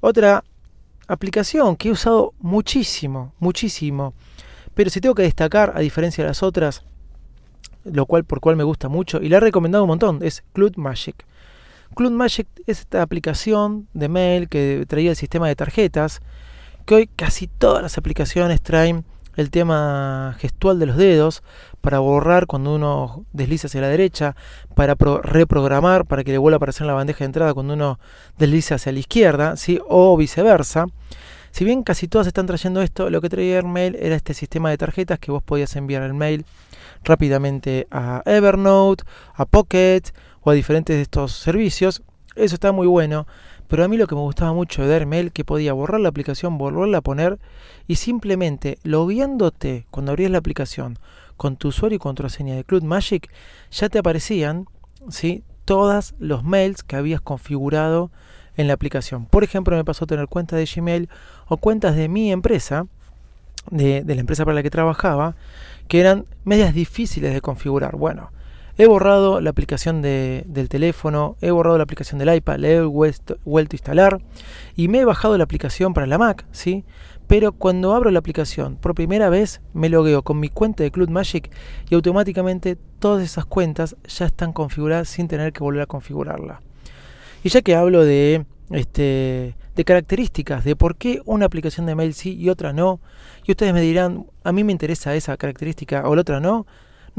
Otra 0.00 0.44
aplicación 1.06 1.76
que 1.76 1.88
he 1.88 1.92
usado 1.92 2.32
muchísimo, 2.38 3.34
muchísimo. 3.38 4.14
Pero 4.74 4.90
si 4.90 5.00
tengo 5.00 5.14
que 5.14 5.22
destacar, 5.22 5.72
a 5.74 5.80
diferencia 5.80 6.24
de 6.24 6.28
las 6.28 6.42
otras, 6.42 6.84
lo 7.84 8.06
cual 8.06 8.24
por 8.24 8.40
cual 8.40 8.56
me 8.56 8.64
gusta 8.64 8.88
mucho 8.88 9.20
y 9.22 9.28
la 9.28 9.38
he 9.38 9.40
recomendado 9.40 9.84
un 9.84 9.88
montón, 9.88 10.20
es 10.22 10.42
Cloud 10.52 10.76
Magic. 10.76 11.26
Cloud 11.94 12.12
Magic 12.12 12.46
es 12.66 12.80
esta 12.80 13.02
aplicación 13.02 13.88
de 13.94 14.08
mail 14.08 14.48
que 14.48 14.84
traía 14.88 15.10
el 15.10 15.16
sistema 15.16 15.48
de 15.48 15.56
tarjetas, 15.56 16.20
que 16.86 16.94
hoy 16.94 17.06
casi 17.08 17.46
todas 17.46 17.82
las 17.82 17.98
aplicaciones 17.98 18.60
traen 18.62 19.04
el 19.40 19.50
tema 19.50 20.36
gestual 20.38 20.78
de 20.78 20.86
los 20.86 20.96
dedos 20.96 21.42
para 21.80 21.98
borrar 21.98 22.46
cuando 22.46 22.74
uno 22.74 23.24
desliza 23.32 23.66
hacia 23.66 23.80
la 23.80 23.88
derecha, 23.88 24.36
para 24.74 24.94
reprogramar 24.94 26.04
para 26.04 26.24
que 26.24 26.32
le 26.32 26.38
vuelva 26.38 26.56
a 26.56 26.58
aparecer 26.58 26.82
en 26.82 26.88
la 26.88 26.94
bandeja 26.94 27.20
de 27.20 27.26
entrada 27.26 27.54
cuando 27.54 27.74
uno 27.74 27.98
desliza 28.38 28.76
hacia 28.76 28.92
la 28.92 28.98
izquierda, 28.98 29.56
¿sí? 29.56 29.80
o 29.88 30.16
viceversa. 30.16 30.86
Si 31.52 31.64
bien 31.64 31.82
casi 31.82 32.06
todas 32.06 32.26
están 32.26 32.46
trayendo 32.46 32.80
esto, 32.80 33.10
lo 33.10 33.20
que 33.20 33.28
traía 33.28 33.58
el 33.58 33.66
mail 33.66 33.96
era 33.98 34.14
este 34.14 34.34
sistema 34.34 34.70
de 34.70 34.78
tarjetas 34.78 35.18
que 35.18 35.32
vos 35.32 35.42
podías 35.42 35.74
enviar 35.74 36.02
el 36.02 36.14
mail 36.14 36.44
rápidamente 37.02 37.88
a 37.90 38.22
Evernote, 38.24 39.04
a 39.34 39.46
Pocket 39.46 40.02
o 40.42 40.50
a 40.50 40.54
diferentes 40.54 40.94
de 40.94 41.02
estos 41.02 41.32
servicios. 41.32 42.02
Eso 42.36 42.54
está 42.54 42.70
muy 42.72 42.86
bueno, 42.86 43.26
pero 43.70 43.84
a 43.84 43.88
mí 43.88 43.96
lo 43.96 44.08
que 44.08 44.16
me 44.16 44.20
gustaba 44.20 44.52
mucho 44.52 44.84
de 44.84 44.92
Airmail 44.92 45.30
que 45.30 45.44
podía 45.44 45.72
borrar 45.72 46.00
la 46.00 46.08
aplicación, 46.08 46.58
volverla 46.58 46.98
a 46.98 47.02
poner 47.02 47.38
y 47.86 47.94
simplemente 47.94 48.78
logueándote 48.82 49.86
cuando 49.92 50.10
abrías 50.10 50.32
la 50.32 50.38
aplicación 50.38 50.98
con 51.36 51.54
tu 51.54 51.68
usuario 51.68 51.94
y 51.94 52.00
contraseña 52.00 52.56
de 52.56 52.64
Cloud 52.64 52.82
Magic, 52.82 53.30
ya 53.70 53.88
te 53.88 54.00
aparecían 54.00 54.66
¿sí? 55.08 55.44
todos 55.64 56.14
los 56.18 56.42
mails 56.42 56.82
que 56.82 56.96
habías 56.96 57.20
configurado 57.20 58.10
en 58.56 58.66
la 58.66 58.72
aplicación. 58.72 59.26
Por 59.26 59.44
ejemplo, 59.44 59.76
me 59.76 59.84
pasó 59.84 60.04
a 60.04 60.08
tener 60.08 60.26
cuentas 60.26 60.58
de 60.58 60.66
Gmail 60.66 61.08
o 61.46 61.56
cuentas 61.56 61.94
de 61.94 62.08
mi 62.08 62.32
empresa, 62.32 62.88
de, 63.70 64.02
de 64.02 64.14
la 64.16 64.20
empresa 64.20 64.44
para 64.44 64.56
la 64.56 64.64
que 64.64 64.70
trabajaba, 64.70 65.36
que 65.86 66.00
eran 66.00 66.26
medias 66.42 66.74
difíciles 66.74 67.32
de 67.32 67.40
configurar. 67.40 67.94
Bueno, 67.94 68.32
He 68.80 68.86
borrado 68.86 69.42
la 69.42 69.50
aplicación 69.50 70.00
del 70.00 70.68
teléfono, 70.70 71.36
he 71.42 71.50
borrado 71.50 71.76
la 71.76 71.84
aplicación 71.84 72.18
del 72.18 72.34
iPad, 72.34 72.60
le 72.60 72.76
he 72.76 72.80
vuelto, 72.80 73.34
a 73.34 73.60
instalar 73.60 74.22
y 74.74 74.88
me 74.88 75.00
he 75.00 75.04
bajado 75.04 75.36
la 75.36 75.44
aplicación 75.44 75.92
para 75.92 76.06
la 76.06 76.16
Mac, 76.16 76.46
¿sí? 76.50 76.86
Pero 77.26 77.52
cuando 77.52 77.92
abro 77.92 78.10
la 78.10 78.20
aplicación 78.20 78.76
por 78.76 78.94
primera 78.94 79.28
vez 79.28 79.60
me 79.74 79.90
logueo 79.90 80.22
con 80.22 80.40
mi 80.40 80.48
cuenta 80.48 80.82
de 80.82 80.90
Cloud 80.90 81.10
Magic 81.10 81.50
y 81.90 81.94
automáticamente 81.94 82.78
todas 82.98 83.22
esas 83.22 83.44
cuentas 83.44 83.96
ya 84.08 84.24
están 84.24 84.54
configuradas 84.54 85.10
sin 85.10 85.28
tener 85.28 85.52
que 85.52 85.62
volver 85.62 85.82
a 85.82 85.86
configurarla. 85.86 86.62
Y 87.44 87.50
ya 87.50 87.60
que 87.60 87.74
hablo 87.74 88.02
de 88.02 88.46
este 88.70 89.56
de 89.76 89.84
características 89.84 90.64
de 90.64 90.74
por 90.74 90.96
qué 90.96 91.20
una 91.26 91.44
aplicación 91.44 91.84
de 91.84 91.94
mail 91.94 92.14
sí 92.14 92.34
y 92.34 92.48
otra 92.48 92.72
no, 92.72 92.98
y 93.44 93.50
ustedes 93.50 93.74
me 93.74 93.82
dirán, 93.82 94.24
a 94.42 94.52
mí 94.52 94.64
me 94.64 94.72
interesa 94.72 95.14
esa 95.14 95.36
característica 95.36 96.08
o 96.08 96.14
la 96.14 96.22
otra 96.22 96.40
no, 96.40 96.66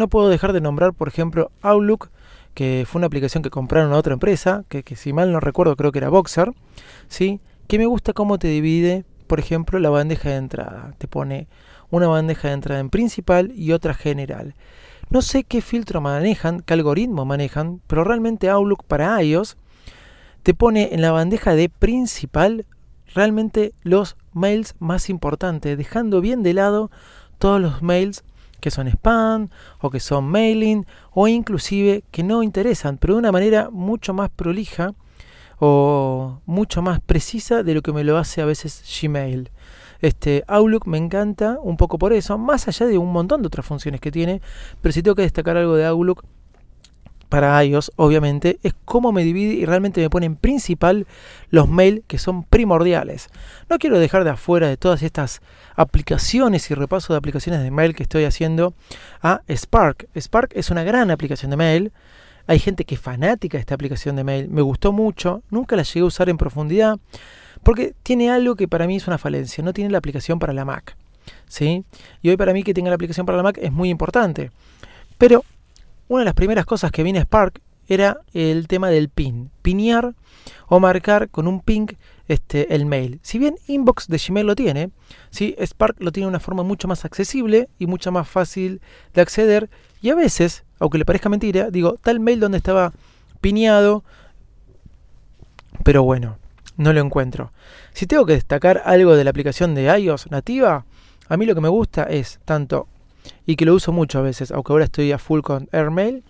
no 0.01 0.09
puedo 0.09 0.27
dejar 0.29 0.51
de 0.51 0.59
nombrar, 0.61 0.93
por 0.93 1.07
ejemplo, 1.07 1.51
Outlook, 1.61 2.09
que 2.53 2.85
fue 2.85 2.99
una 2.99 3.07
aplicación 3.07 3.43
que 3.43 3.49
compraron 3.49 3.93
a 3.93 3.97
otra 3.97 4.13
empresa, 4.13 4.65
que, 4.67 4.83
si 4.95 5.13
mal 5.13 5.31
no 5.31 5.39
recuerdo 5.39 5.77
creo 5.77 5.91
que 5.91 5.99
era 5.99 6.09
Boxer, 6.09 6.51
¿sí? 7.07 7.39
que 7.67 7.77
me 7.77 7.85
gusta 7.85 8.11
cómo 8.11 8.37
te 8.37 8.49
divide, 8.49 9.05
por 9.27 9.39
ejemplo, 9.39 9.79
la 9.79 9.89
bandeja 9.89 10.29
de 10.29 10.35
entrada. 10.35 10.93
Te 10.97 11.07
pone 11.07 11.47
una 11.89 12.07
bandeja 12.07 12.49
de 12.49 12.55
entrada 12.55 12.81
en 12.81 12.89
principal 12.89 13.53
y 13.55 13.71
otra 13.71 13.93
general. 13.93 14.55
No 15.09 15.21
sé 15.21 15.43
qué 15.43 15.61
filtro 15.61 16.01
manejan, 16.01 16.61
qué 16.61 16.73
algoritmo 16.73 17.23
manejan, 17.23 17.81
pero 17.87 18.03
realmente 18.03 18.49
Outlook 18.49 18.83
para 18.85 19.21
iOS 19.21 19.55
te 20.43 20.53
pone 20.53 20.89
en 20.93 21.01
la 21.01 21.11
bandeja 21.11 21.53
de 21.53 21.69
principal 21.69 22.65
realmente 23.13 23.73
los 23.83 24.17
mails 24.33 24.75
más 24.79 25.09
importantes, 25.09 25.77
dejando 25.77 26.21
bien 26.21 26.43
de 26.43 26.53
lado 26.53 26.89
todos 27.37 27.61
los 27.61 27.81
mails 27.81 28.23
que 28.61 28.71
son 28.71 28.87
spam 28.87 29.49
o 29.81 29.89
que 29.89 29.99
son 29.99 30.25
mailing 30.25 30.85
o 31.11 31.27
inclusive 31.27 32.03
que 32.11 32.23
no 32.23 32.43
interesan, 32.43 32.97
pero 32.97 33.15
de 33.15 33.19
una 33.19 33.31
manera 33.33 33.69
mucho 33.69 34.13
más 34.13 34.29
prolija 34.29 34.93
o 35.59 36.39
mucho 36.45 36.81
más 36.81 37.01
precisa 37.01 37.63
de 37.63 37.73
lo 37.73 37.81
que 37.81 37.91
me 37.91 38.03
lo 38.03 38.17
hace 38.17 38.41
a 38.41 38.45
veces 38.45 38.83
Gmail. 39.01 39.51
Este 39.99 40.43
Outlook 40.47 40.87
me 40.87 40.97
encanta 40.97 41.59
un 41.61 41.77
poco 41.77 41.99
por 41.99 42.13
eso, 42.13 42.37
más 42.37 42.67
allá 42.67 42.87
de 42.87 42.97
un 42.97 43.11
montón 43.11 43.41
de 43.41 43.47
otras 43.47 43.65
funciones 43.65 44.01
que 44.01 44.11
tiene, 44.11 44.41
pero 44.81 44.93
si 44.93 45.03
tengo 45.03 45.15
que 45.15 45.21
destacar 45.21 45.57
algo 45.57 45.75
de 45.75 45.85
Outlook 45.85 46.23
para 47.31 47.63
iOS, 47.63 47.93
obviamente, 47.95 48.59
es 48.61 48.73
cómo 48.83 49.13
me 49.13 49.23
divide 49.23 49.53
y 49.53 49.63
realmente 49.63 50.01
me 50.01 50.09
pone 50.09 50.25
en 50.25 50.35
principal 50.35 51.07
los 51.49 51.69
mails 51.69 52.01
que 52.05 52.17
son 52.17 52.43
primordiales. 52.43 53.29
No 53.69 53.79
quiero 53.79 53.99
dejar 53.99 54.25
de 54.25 54.31
afuera 54.31 54.67
de 54.67 54.75
todas 54.75 55.01
estas 55.01 55.41
aplicaciones 55.77 56.69
y 56.69 56.73
repaso 56.73 57.13
de 57.13 57.17
aplicaciones 57.17 57.63
de 57.63 57.71
mail 57.71 57.95
que 57.95 58.03
estoy 58.03 58.25
haciendo 58.25 58.73
a 59.21 59.43
Spark. 59.47 60.09
Spark 60.13 60.51
es 60.55 60.71
una 60.71 60.83
gran 60.83 61.09
aplicación 61.09 61.51
de 61.51 61.55
mail. 61.55 61.93
Hay 62.47 62.59
gente 62.59 62.83
que 62.83 62.95
es 62.95 63.01
fanática 63.01 63.57
de 63.57 63.61
esta 63.61 63.75
aplicación 63.75 64.17
de 64.17 64.25
mail. 64.25 64.49
Me 64.49 64.61
gustó 64.61 64.91
mucho. 64.91 65.41
Nunca 65.49 65.77
la 65.77 65.83
llegué 65.83 66.01
a 66.01 66.05
usar 66.05 66.27
en 66.27 66.35
profundidad. 66.35 66.99
Porque 67.63 67.93
tiene 68.03 68.29
algo 68.29 68.57
que 68.57 68.67
para 68.67 68.87
mí 68.87 68.97
es 68.97 69.07
una 69.07 69.17
falencia. 69.17 69.63
No 69.63 69.71
tiene 69.71 69.89
la 69.89 69.99
aplicación 69.99 70.37
para 70.37 70.51
la 70.51 70.65
Mac. 70.65 70.97
¿sí? 71.47 71.85
Y 72.21 72.27
hoy 72.27 72.35
para 72.35 72.51
mí 72.51 72.63
que 72.63 72.73
tenga 72.73 72.89
la 72.89 72.95
aplicación 72.95 73.25
para 73.25 73.37
la 73.37 73.43
Mac 73.43 73.57
es 73.61 73.71
muy 73.71 73.89
importante. 73.89 74.51
Pero 75.17 75.45
una 76.11 76.23
de 76.23 76.25
las 76.25 76.33
primeras 76.33 76.65
cosas 76.65 76.91
que 76.91 77.03
viene 77.03 77.19
a 77.19 77.23
Spark 77.23 77.61
era 77.87 78.17
el 78.33 78.67
tema 78.67 78.89
del 78.89 79.07
pin. 79.07 79.49
Pinear 79.61 80.13
o 80.67 80.81
marcar 80.81 81.29
con 81.29 81.47
un 81.47 81.61
ping 81.61 81.87
este, 82.27 82.75
el 82.75 82.85
mail. 82.85 83.21
Si 83.23 83.39
bien 83.39 83.55
Inbox 83.67 84.09
de 84.09 84.17
Gmail 84.17 84.45
lo 84.45 84.55
tiene, 84.55 84.91
¿sí? 85.29 85.55
Spark 85.65 85.95
lo 85.99 86.11
tiene 86.11 86.25
de 86.25 86.31
una 86.31 86.41
forma 86.41 86.63
mucho 86.63 86.89
más 86.89 87.05
accesible 87.05 87.69
y 87.79 87.87
mucho 87.87 88.11
más 88.11 88.27
fácil 88.27 88.81
de 89.13 89.21
acceder. 89.21 89.69
Y 90.01 90.09
a 90.09 90.15
veces, 90.15 90.65
aunque 90.79 90.97
le 90.97 91.05
parezca 91.05 91.29
mentira, 91.29 91.71
digo, 91.71 91.95
tal 92.01 92.19
mail 92.19 92.41
donde 92.41 92.57
estaba 92.57 92.91
pineado, 93.39 94.03
pero 95.85 96.03
bueno, 96.03 96.39
no 96.75 96.91
lo 96.91 96.99
encuentro. 96.99 97.53
Si 97.93 98.05
tengo 98.05 98.25
que 98.25 98.33
destacar 98.33 98.81
algo 98.83 99.15
de 99.15 99.23
la 99.23 99.29
aplicación 99.29 99.75
de 99.75 99.97
iOS 99.97 100.29
nativa, 100.29 100.85
a 101.29 101.37
mí 101.37 101.45
lo 101.45 101.55
que 101.55 101.61
me 101.61 101.69
gusta 101.69 102.03
es 102.03 102.41
tanto, 102.43 102.89
y 103.45 103.55
que 103.55 103.65
lo 103.65 103.73
uso 103.73 103.91
mucho 103.91 104.19
a 104.19 104.21
veces, 104.21 104.51
aunque 104.51 104.73
ahora 104.73 104.85
estoy 104.85 105.11
a 105.11 105.17
full 105.17 105.41
con 105.41 105.67
AirMail, 105.71 106.23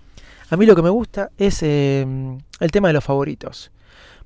a 0.50 0.58
mí 0.58 0.66
lo 0.66 0.76
que 0.76 0.82
me 0.82 0.90
gusta 0.90 1.32
es 1.38 1.64
em, 1.64 2.40
el 2.60 2.72
tema 2.72 2.90
de 2.90 2.94
los 2.94 3.04
favoritos. 3.04 3.72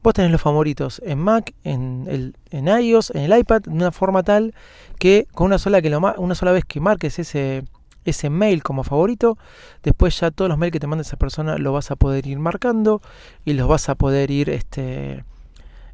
Vos 0.01 0.13
tenés 0.13 0.31
los 0.31 0.41
favoritos 0.41 1.01
en 1.05 1.19
Mac, 1.19 1.53
en, 1.63 2.05
el, 2.09 2.35
en 2.51 2.67
iOS, 2.67 3.11
en 3.11 3.31
el 3.31 3.39
iPad, 3.39 3.61
de 3.61 3.71
una 3.71 3.91
forma 3.91 4.23
tal 4.23 4.53
que 4.99 5.27
con 5.33 5.47
una 5.47 5.57
sola, 5.57 5.81
que 5.81 5.95
una 5.95 6.35
sola 6.35 6.51
vez 6.51 6.63
que 6.65 6.79
marques 6.79 7.19
ese, 7.19 7.63
ese 8.05 8.29
mail 8.29 8.63
como 8.63 8.83
favorito, 8.83 9.37
después 9.83 10.19
ya 10.19 10.31
todos 10.31 10.49
los 10.49 10.57
mails 10.57 10.73
que 10.73 10.79
te 10.79 10.87
manda 10.87 11.01
esa 11.01 11.17
persona 11.17 11.57
lo 11.57 11.73
vas 11.73 11.91
a 11.91 11.95
poder 11.95 12.27
ir 12.27 12.39
marcando 12.39 13.01
y 13.45 13.53
los 13.53 13.67
vas 13.67 13.89
a 13.89 13.95
poder 13.95 14.31
ir 14.31 14.49
este, 14.49 15.25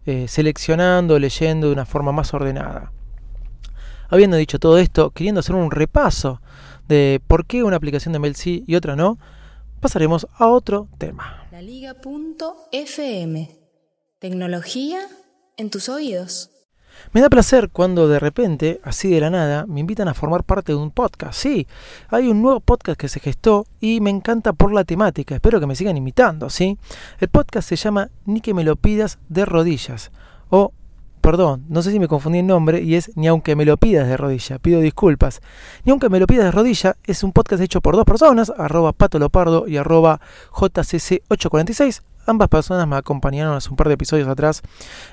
eh, 0.06 0.28
seleccionando, 0.28 1.20
leyendo 1.20 1.68
de 1.68 1.74
una 1.74 1.86
forma 1.86 2.12
más 2.12 2.34
ordenada. 2.34 2.92
Habiendo 4.12 4.36
dicho 4.36 4.60
todo 4.60 4.77
esto, 4.77 5.12
queriendo 5.12 5.39
hacer 5.39 5.56
un 5.56 5.72
repaso 5.72 6.41
de 6.89 7.22
por 7.27 7.46
qué 7.46 7.63
una 7.63 7.77
aplicación 7.77 8.12
de 8.12 8.20
mail 8.20 8.36
sí 8.36 8.65
y 8.68 8.75
otra 8.75 8.98
no, 8.98 9.18
pasaremos 9.80 10.27
a 10.38 10.48
otro 10.48 10.89
tema. 10.98 11.48
La 11.50 11.62
Liga.fm 11.62 13.50
Tecnología 14.20 15.00
en 15.56 15.70
tus 15.70 15.88
oídos. 15.88 16.51
Me 17.13 17.22
da 17.22 17.30
placer 17.30 17.70
cuando 17.70 18.10
de 18.10 18.20
repente, 18.20 18.82
así 18.84 19.10
de 19.10 19.22
la 19.22 19.30
nada, 19.30 19.65
me 19.65 19.80
invitan 19.80 20.10
a 20.10 20.13
formar 20.13 20.44
parte 20.44 20.74
de 20.74 20.77
un 20.77 20.91
podcast. 20.91 21.39
Sí, 21.39 21.65
hay 22.10 22.27
un 22.27 22.41
nuevo 22.41 22.60
podcast 22.60 23.00
que 23.00 23.08
se 23.08 23.22
gestó 23.22 23.65
y 23.80 24.01
me 24.01 24.10
encanta 24.10 24.51
por 24.51 24.74
la 24.74 24.84
temática. 24.84 25.36
Espero 25.36 25.62
que 25.62 25.68
me 25.68 25.75
sigan 25.77 25.96
imitando, 25.96 26.50
¿sí? 26.50 26.77
El 27.22 27.30
podcast 27.30 27.70
se 27.70 27.77
llama 27.77 28.10
Ni 28.25 28.41
que 28.41 28.53
me 28.53 28.65
lo 28.65 28.75
pidas 28.75 29.20
de 29.30 29.46
rodillas. 29.46 30.12
O, 30.50 30.74
perdón, 31.21 31.65
no 31.69 31.81
sé 31.81 31.91
si 31.91 31.99
me 31.99 32.07
confundí 32.07 32.39
el 32.39 32.47
nombre 32.47 32.81
y 32.81 32.95
es 32.95 33.12
Ni 33.15 33.27
aunque 33.27 33.55
me 33.55 33.65
lo 33.65 33.77
pidas 33.77 34.07
de 34.07 34.17
rodilla. 34.17 34.60
Pido 34.60 34.81
disculpas. 34.81 35.41
Ni 35.86 35.91
aunque 35.91 36.10
me 36.10 36.19
lo 36.19 36.27
pidas 36.27 36.45
de 36.45 36.51
rodilla 36.51 36.97
es 37.03 37.23
un 37.23 37.31
podcast 37.31 37.62
hecho 37.62 37.81
por 37.81 37.95
dos 37.95 38.05
personas, 38.05 38.51
arroba 38.57 38.91
Pato 38.91 39.19
Lopardo 39.19 39.67
y 39.67 39.77
arroba 39.77 40.19
JCC846 40.51 42.01
Ambas 42.27 42.49
personas 42.49 42.88
me 42.88 42.95
acompañaron 42.95 43.55
hace 43.55 43.69
un 43.69 43.75
par 43.75 43.88
de 43.88 43.95
episodios 43.95 44.27
atrás 44.27 44.62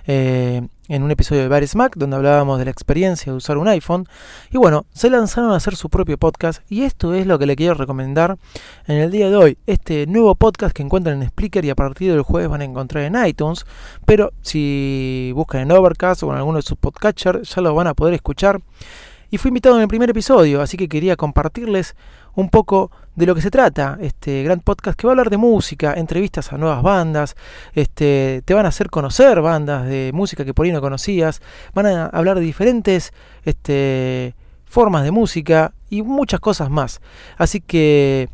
eh, 0.06 0.66
en 0.88 1.02
un 1.02 1.10
episodio 1.10 1.42
de 1.42 1.48
Bares 1.48 1.76
Mac, 1.76 1.94
donde 1.96 2.16
hablábamos 2.16 2.58
de 2.58 2.64
la 2.64 2.70
experiencia 2.70 3.30
de 3.32 3.36
usar 3.36 3.58
un 3.58 3.68
iPhone. 3.68 4.08
Y 4.50 4.58
bueno, 4.58 4.86
se 4.92 5.10
lanzaron 5.10 5.52
a 5.52 5.56
hacer 5.56 5.76
su 5.76 5.90
propio 5.90 6.18
podcast 6.18 6.62
y 6.70 6.82
esto 6.82 7.14
es 7.14 7.26
lo 7.26 7.38
que 7.38 7.46
le 7.46 7.56
quiero 7.56 7.74
recomendar 7.74 8.38
en 8.86 8.96
el 8.96 9.10
día 9.10 9.30
de 9.30 9.36
hoy. 9.36 9.58
Este 9.66 10.06
nuevo 10.06 10.34
podcast 10.34 10.74
que 10.74 10.82
encuentran 10.82 11.22
en 11.22 11.28
Spreaker 11.28 11.64
y 11.64 11.70
a 11.70 11.74
partir 11.74 12.10
del 12.10 12.22
jueves 12.22 12.48
van 12.48 12.62
a 12.62 12.64
encontrar 12.64 13.04
en 13.04 13.26
iTunes. 13.26 13.66
Pero 14.06 14.32
si 14.42 15.30
buscan 15.34 15.62
en 15.62 15.72
Overcast 15.72 16.22
o 16.22 16.30
en 16.30 16.38
alguno 16.38 16.58
de 16.58 16.62
sus 16.62 16.78
podcatchers, 16.78 17.54
ya 17.54 17.62
lo 17.62 17.74
van 17.74 17.86
a 17.86 17.94
poder 17.94 18.14
escuchar. 18.14 18.60
Y 19.30 19.38
fui 19.38 19.48
invitado 19.48 19.76
en 19.76 19.82
el 19.82 19.88
primer 19.88 20.08
episodio, 20.08 20.62
así 20.62 20.76
que 20.76 20.88
quería 20.88 21.16
compartirles 21.16 21.94
un 22.34 22.48
poco 22.48 22.90
de 23.14 23.26
lo 23.26 23.34
que 23.34 23.42
se 23.42 23.50
trata 23.50 23.98
este 24.00 24.42
gran 24.44 24.60
podcast 24.60 24.98
que 24.98 25.06
va 25.06 25.10
a 25.10 25.14
hablar 25.14 25.28
de 25.28 25.36
música, 25.36 25.94
entrevistas 25.94 26.52
a 26.52 26.56
nuevas 26.56 26.82
bandas, 26.82 27.36
este, 27.74 28.42
te 28.44 28.54
van 28.54 28.64
a 28.64 28.68
hacer 28.68 28.90
conocer 28.90 29.40
bandas 29.42 29.86
de 29.86 30.12
música 30.14 30.44
que 30.44 30.54
por 30.54 30.64
ahí 30.64 30.72
no 30.72 30.80
conocías, 30.80 31.42
van 31.74 31.86
a 31.86 32.06
hablar 32.06 32.36
de 32.38 32.42
diferentes 32.42 33.12
este, 33.44 34.34
formas 34.64 35.02
de 35.02 35.10
música 35.10 35.72
y 35.90 36.02
muchas 36.02 36.40
cosas 36.40 36.70
más. 36.70 37.00
Así 37.36 37.60
que 37.60 38.28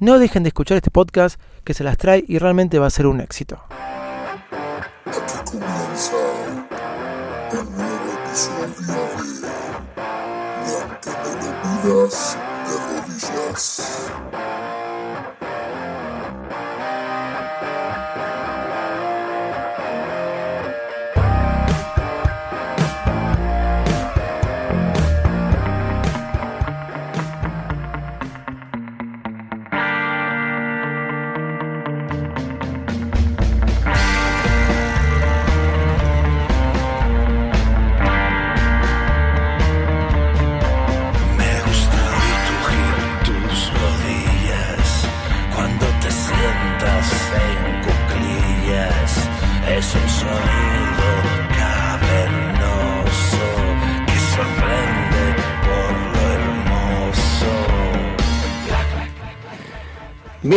no 0.00 0.18
dejen 0.18 0.42
de 0.42 0.48
escuchar 0.48 0.76
este 0.76 0.90
podcast 0.90 1.40
que 1.62 1.74
se 1.74 1.84
las 1.84 1.98
trae 1.98 2.24
y 2.26 2.38
realmente 2.38 2.78
va 2.78 2.86
a 2.86 2.90
ser 2.90 3.06
un 3.06 3.20
éxito. 3.20 3.60
Me 11.84 11.90
lo 11.90 12.08
pidas 13.06 13.32
Yes. 13.52 14.51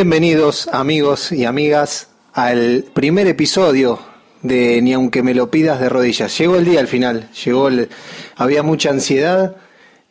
Bienvenidos 0.06 0.68
amigos 0.72 1.32
y 1.32 1.46
amigas 1.46 2.10
al 2.32 2.86
primer 2.94 3.26
episodio 3.26 3.98
de 4.44 4.80
Ni 4.84 4.94
aunque 4.94 5.24
me 5.24 5.34
lo 5.34 5.50
pidas 5.50 5.80
de 5.80 5.90
rodillas. 5.90 6.38
Llegó 6.38 6.58
el 6.58 6.66
día 6.66 6.80
al 6.80 6.88
final, 6.88 7.32
llegó 7.32 7.70
el, 7.70 7.90
había 8.36 8.62
mucha 8.62 8.92
ansiedad 8.92 9.56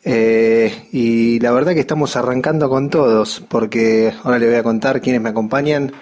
eh, 0.03 0.89
y 0.91 1.39
la 1.39 1.53
verdad 1.53 1.73
que 1.75 1.79
estamos 1.79 2.17
arrancando 2.17 2.69
con 2.69 2.89
todos 2.89 3.41
porque 3.47 4.13
ahora 4.21 4.37
les 4.37 4.49
voy 4.49 4.57
a 4.57 4.63
contar 4.63 4.99
quiénes 4.99 5.21
me 5.21 5.29
acompañan. 5.29 5.93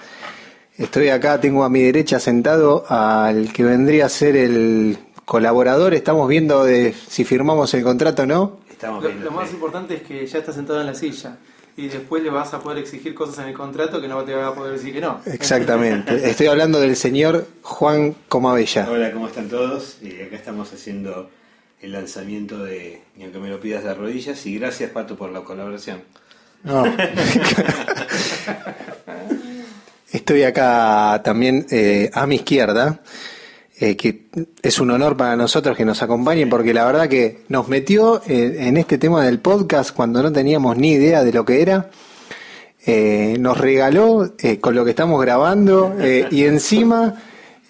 Estoy 0.76 1.10
acá, 1.10 1.40
tengo 1.40 1.64
a 1.64 1.70
mi 1.70 1.84
derecha 1.84 2.20
sentado 2.20 2.86
al 2.90 3.54
que 3.54 3.64
vendría 3.64 4.08
a 4.08 4.10
ser 4.10 4.36
el 4.36 4.98
colaborador. 5.24 5.94
Estamos 5.94 6.28
viendo 6.28 6.66
de 6.66 6.96
si 7.10 7.26
firmamos 7.26 7.72
el 7.76 7.84
contrato 7.84 8.24
o 8.24 8.26
no. 8.26 8.58
Estamos 8.72 9.04
lo 9.04 9.30
más 9.30 9.52
importante 9.52 9.98
es 9.98 10.02
que 10.02 10.26
ya 10.26 10.40
está 10.40 10.52
sentado 10.52 10.82
en 10.82 10.88
la 10.88 10.96
silla 10.96 11.38
y 11.76 11.88
después 11.88 12.22
le 12.24 12.30
vas 12.30 12.54
a 12.54 12.62
poder 12.62 12.78
exigir 12.80 13.16
cosas 13.16 13.40
en 13.40 13.46
el 13.46 13.54
contrato 13.54 14.00
que 14.00 14.08
no 14.08 14.24
te 14.24 14.34
va 14.34 14.48
a 14.48 14.56
poder 14.56 14.74
decir 14.74 14.94
que 14.94 15.02
no. 15.02 15.22
Exactamente. 15.26 16.16
Estoy 16.30 16.48
hablando 16.48 16.80
del 16.80 16.96
señor 16.96 17.48
Juan 17.62 18.16
Comabella. 18.30 18.88
Hola, 18.90 19.12
¿cómo 19.12 19.28
están 19.28 19.50
todos? 19.50 19.98
Y 20.02 20.22
acá 20.22 20.36
estamos 20.36 20.72
haciendo 20.72 21.30
el 21.82 21.92
lanzamiento 21.92 22.64
de 22.64 23.02
Ni 23.16 23.24
aunque 23.24 23.40
me 23.40 23.50
lo 23.50 23.60
pidas 23.60 23.84
de 23.84 23.94
rodillas 23.94 24.46
y 24.46 24.58
gracias 24.58 24.92
Pato 24.92 25.18
por 25.18 25.32
la 25.32 25.42
colaboración. 25.42 26.02
No. 26.64 26.86
Estoy 30.12 30.44
acá 30.44 31.22
también 31.24 31.66
eh, 31.72 32.10
a 32.14 32.28
mi 32.28 32.36
izquierda. 32.36 33.02
Eh, 33.80 33.96
que 33.96 34.26
es 34.62 34.80
un 34.80 34.92
honor 34.92 35.18
para 35.18 35.36
nosotros 35.36 35.76
que 35.76 35.86
nos 35.86 36.02
acompañen, 36.02 36.50
porque 36.50 36.74
la 36.74 36.86
verdad 36.86 37.10
que 37.10 37.42
nos 37.50 37.68
metió 37.68 38.22
en, 38.28 38.62
en 38.62 38.78
este 38.78 38.98
tema 38.98 39.26
del 39.26 39.40
podcast 39.40 39.96
cuando 39.96 40.22
no 40.22 40.32
teníamos 40.32 40.78
ni 40.78 40.92
idea 40.92 41.24
de 41.24 41.34
lo 41.34 41.46
que 41.46 41.62
era. 41.62 41.90
Eh, 42.86 43.38
nos 43.40 43.58
regaló 43.58 44.34
eh, 44.40 44.60
con 44.60 44.76
lo 44.76 44.84
que 44.84 44.90
estamos 44.90 45.22
grabando 45.22 45.96
eh, 46.02 46.28
y 46.32 46.44
encima 46.44 47.16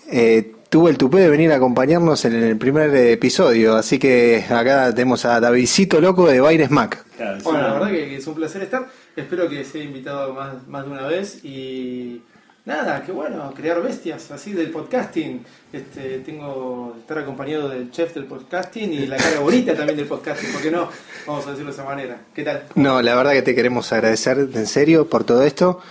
eh, 0.09 0.53
tuvo 0.69 0.89
el 0.89 0.97
tupé 0.97 1.19
de 1.19 1.29
venir 1.29 1.51
a 1.51 1.57
acompañarnos 1.57 2.25
en 2.25 2.33
el 2.33 2.57
primer 2.57 2.95
episodio. 2.95 3.75
Así 3.75 3.99
que 3.99 4.43
acá 4.49 4.91
tenemos 4.93 5.23
a 5.25 5.39
Davidcito 5.39 6.01
Loco 6.01 6.27
de 6.27 6.39
Baires 6.39 6.71
Mac. 6.71 7.05
Bueno, 7.43 7.61
la 7.61 7.73
verdad 7.73 7.87
que, 7.89 8.09
que 8.09 8.15
es 8.15 8.25
un 8.25 8.33
placer 8.33 8.63
estar. 8.63 8.87
Espero 9.15 9.47
que 9.47 9.63
sea 9.63 9.83
invitado 9.83 10.33
más, 10.33 10.67
más 10.67 10.83
de 10.85 10.91
una 10.91 11.05
vez 11.05 11.45
y 11.45 12.23
nada, 12.65 13.03
qué 13.03 13.11
bueno, 13.11 13.53
crear 13.55 13.81
bestias 13.81 14.31
así 14.31 14.53
del 14.53 14.71
podcasting. 14.71 15.43
Este, 15.71 16.19
tengo 16.19 16.95
estar 16.99 17.17
acompañado 17.17 17.69
del 17.69 17.91
chef 17.91 18.13
del 18.13 18.25
podcasting 18.25 18.93
y 18.93 19.07
la 19.07 19.17
cara 19.17 19.39
bonita 19.39 19.75
también 19.75 19.97
del 19.97 20.07
podcasting, 20.07 20.51
¿por 20.51 20.61
qué 20.61 20.71
no? 20.71 20.89
Vamos 21.27 21.45
a 21.47 21.51
decirlo 21.51 21.71
de 21.71 21.75
esa 21.75 21.85
manera. 21.85 22.21
¿Qué 22.33 22.43
tal? 22.43 22.63
No, 22.75 23.01
la 23.01 23.15
verdad 23.15 23.33
que 23.33 23.41
te 23.41 23.55
queremos 23.55 23.91
agradecer 23.91 24.49
en 24.53 24.67
serio 24.67 25.09
por 25.09 25.23
todo 25.23 25.43
esto. 25.43 25.81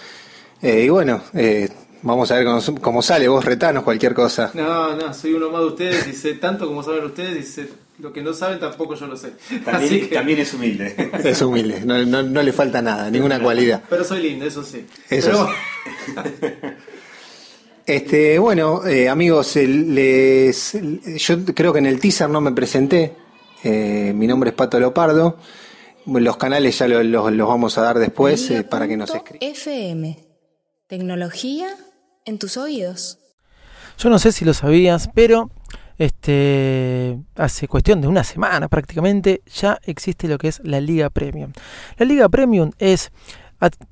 Eh, 0.60 0.84
y 0.84 0.88
bueno, 0.88 1.22
eh, 1.34 1.68
vamos 2.02 2.30
a 2.30 2.36
ver 2.36 2.44
cómo, 2.44 2.60
cómo 2.80 3.02
sale. 3.02 3.28
Vos 3.28 3.44
retanos 3.44 3.82
cualquier 3.82 4.14
cosa. 4.14 4.50
No, 4.54 4.96
no, 4.96 5.12
soy 5.12 5.34
uno 5.34 5.50
más 5.50 5.60
de 5.60 5.66
ustedes 5.66 6.06
y 6.06 6.12
sé 6.12 6.34
tanto 6.34 6.66
como 6.66 6.82
saben 6.82 7.04
ustedes 7.04 7.38
y 7.38 7.42
sé 7.42 7.81
lo 8.02 8.12
que 8.12 8.20
no 8.20 8.34
saben 8.34 8.58
tampoco 8.60 8.94
yo 8.96 9.06
lo 9.06 9.16
sé. 9.16 9.32
También, 9.64 9.76
Así 9.76 10.00
que- 10.08 10.14
también 10.16 10.38
es 10.40 10.52
humilde. 10.52 11.10
Es 11.24 11.40
humilde, 11.40 11.82
no, 11.84 12.04
no- 12.04 12.22
no 12.22 12.42
le 12.42 12.52
falta 12.52 12.82
nada, 12.82 13.08
ninguna 13.10 13.40
cualidad. 13.40 13.82
Pero 13.88 14.04
soy 14.04 14.22
lindo, 14.22 14.44
eso 14.44 14.62
sí. 14.64 14.84
Eso 15.08 15.48
Pero- 16.14 16.72
Este, 17.86 18.38
bueno, 18.38 18.86
eh, 18.86 19.08
amigos, 19.08 19.56
les, 19.56 20.78
yo 21.16 21.44
creo 21.46 21.72
que 21.72 21.80
en 21.80 21.86
el 21.86 21.98
teaser 21.98 22.28
no 22.30 22.40
me 22.40 22.52
presenté. 22.52 23.16
Eh, 23.64 24.12
mi 24.14 24.26
nombre 24.28 24.50
es 24.50 24.56
Pato 24.56 24.78
Lopardo. 24.78 25.36
Los 26.06 26.36
canales 26.36 26.78
ya 26.78 26.86
lo- 26.88 27.02
los, 27.02 27.32
los 27.32 27.48
vamos 27.48 27.76
a 27.78 27.82
dar 27.82 27.98
después 27.98 28.50
eh, 28.50 28.62
para 28.62 28.86
que 28.86 28.96
nos 28.96 29.12
escriban. 29.14 29.38
FM. 29.42 30.18
Tecnología 30.86 31.68
en 32.24 32.38
tus 32.38 32.56
oídos. 32.56 33.18
Yo 33.98 34.10
no 34.10 34.18
sé 34.20 34.30
si 34.32 34.44
lo 34.44 34.54
sabías, 34.54 35.08
pero 35.14 35.50
este 36.04 37.18
hace 37.36 37.68
cuestión 37.68 38.00
de 38.00 38.08
una 38.08 38.24
semana 38.24 38.68
prácticamente 38.68 39.42
ya 39.46 39.78
existe 39.84 40.26
lo 40.26 40.38
que 40.38 40.48
es 40.48 40.60
la 40.64 40.80
Liga 40.80 41.10
Premium. 41.10 41.52
La 41.96 42.06
Liga 42.06 42.28
Premium 42.28 42.72
es 42.78 43.12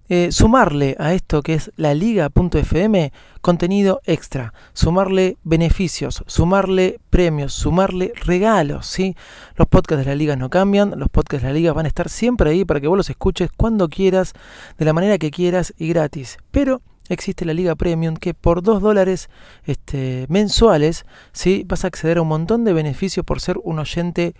eh, 0.09 0.33
sumarle 0.33 0.96
a 0.99 1.14
esto 1.14 1.42
que 1.42 1.55
es 1.55 1.70
la 1.77 1.94
Liga.fm 1.94 3.12
contenido 3.40 4.01
extra, 4.05 4.53
sumarle 4.73 5.37
beneficios, 5.44 6.25
sumarle 6.27 6.99
premios, 7.11 7.53
sumarle 7.53 8.12
regalos, 8.16 8.87
¿sí? 8.87 9.16
Los 9.55 9.68
podcasts 9.68 10.05
de 10.05 10.11
la 10.11 10.16
Liga 10.16 10.35
no 10.35 10.51
cambian, 10.51 10.99
los 10.99 11.09
podcasts 11.09 11.44
de 11.44 11.51
la 11.51 11.55
Liga 11.55 11.73
van 11.73 11.85
a 11.85 11.88
estar 11.88 12.09
siempre 12.09 12.51
ahí 12.51 12.64
para 12.64 12.81
que 12.81 12.88
vos 12.88 12.96
los 12.96 13.11
escuches 13.11 13.51
cuando 13.57 13.88
quieras, 13.88 14.33
de 14.77 14.85
la 14.85 14.92
manera 14.92 15.18
que 15.18 15.31
quieras 15.31 15.73
y 15.79 15.88
gratis. 15.88 16.38
Pero 16.51 16.83
existe 17.11 17.44
la 17.44 17.53
Liga 17.53 17.75
Premium 17.75 18.16
que 18.16 18.35
por 18.35 18.62
2 18.62 18.81
dólares 18.81 19.29
este, 19.64 20.27
mensuales 20.29 21.05
¿sí? 21.33 21.64
vas 21.66 21.85
a 21.85 21.88
acceder 21.88 22.18
a 22.18 22.23
un 22.23 22.29
montón 22.29 22.64
de 22.64 22.73
beneficios 22.73 23.27
por 23.27 23.40
ser 23.40 23.59
un 23.62 23.79
oyente 23.79 24.35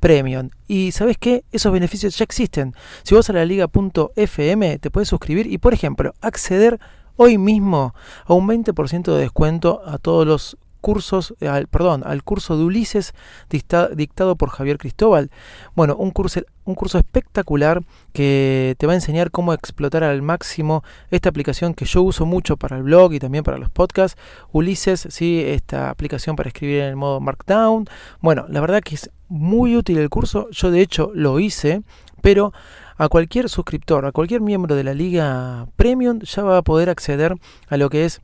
Premium. 0.00 0.50
Y 0.68 0.92
sabes 0.92 1.16
qué? 1.18 1.44
Esos 1.52 1.72
beneficios 1.72 2.18
ya 2.18 2.24
existen. 2.24 2.74
Si 3.02 3.14
vos 3.14 3.30
a 3.30 3.32
la 3.32 3.44
liga.fm 3.44 4.78
te 4.78 4.90
puedes 4.90 5.08
suscribir 5.08 5.46
y, 5.46 5.58
por 5.58 5.72
ejemplo, 5.72 6.14
acceder 6.20 6.78
hoy 7.16 7.38
mismo 7.38 7.94
a 8.26 8.34
un 8.34 8.46
20% 8.46 9.14
de 9.14 9.20
descuento 9.20 9.82
a 9.86 9.98
todos 9.98 10.26
los 10.26 10.58
cursos, 10.86 11.34
al, 11.40 11.66
perdón, 11.66 12.04
al 12.06 12.22
curso 12.22 12.56
de 12.56 12.62
Ulises 12.62 13.12
dicta- 13.50 13.88
dictado 13.88 14.36
por 14.36 14.50
Javier 14.50 14.78
Cristóbal. 14.78 15.32
Bueno, 15.74 15.96
un 15.96 16.12
curso, 16.12 16.42
un 16.64 16.76
curso 16.76 16.96
espectacular 16.96 17.82
que 18.12 18.76
te 18.78 18.86
va 18.86 18.92
a 18.92 18.94
enseñar 18.94 19.32
cómo 19.32 19.52
explotar 19.52 20.04
al 20.04 20.22
máximo 20.22 20.84
esta 21.10 21.28
aplicación 21.28 21.74
que 21.74 21.86
yo 21.86 22.02
uso 22.02 22.24
mucho 22.24 22.56
para 22.56 22.76
el 22.76 22.84
blog 22.84 23.14
y 23.14 23.18
también 23.18 23.42
para 23.42 23.58
los 23.58 23.68
podcasts. 23.68 24.16
Ulises, 24.52 25.08
sí, 25.10 25.42
esta 25.44 25.90
aplicación 25.90 26.36
para 26.36 26.50
escribir 26.50 26.82
en 26.82 26.90
el 26.90 26.96
modo 26.96 27.18
Markdown. 27.18 27.86
Bueno, 28.20 28.46
la 28.48 28.60
verdad 28.60 28.80
que 28.80 28.94
es 28.94 29.10
muy 29.28 29.76
útil 29.76 29.98
el 29.98 30.08
curso. 30.08 30.48
Yo 30.52 30.70
de 30.70 30.82
hecho 30.82 31.10
lo 31.14 31.40
hice, 31.40 31.82
pero 32.22 32.52
a 32.96 33.08
cualquier 33.08 33.48
suscriptor, 33.48 34.06
a 34.06 34.12
cualquier 34.12 34.40
miembro 34.40 34.76
de 34.76 34.84
la 34.84 34.94
liga 34.94 35.66
premium 35.74 36.20
ya 36.20 36.44
va 36.44 36.58
a 36.58 36.62
poder 36.62 36.90
acceder 36.90 37.34
a 37.68 37.76
lo 37.76 37.90
que 37.90 38.04
es 38.04 38.20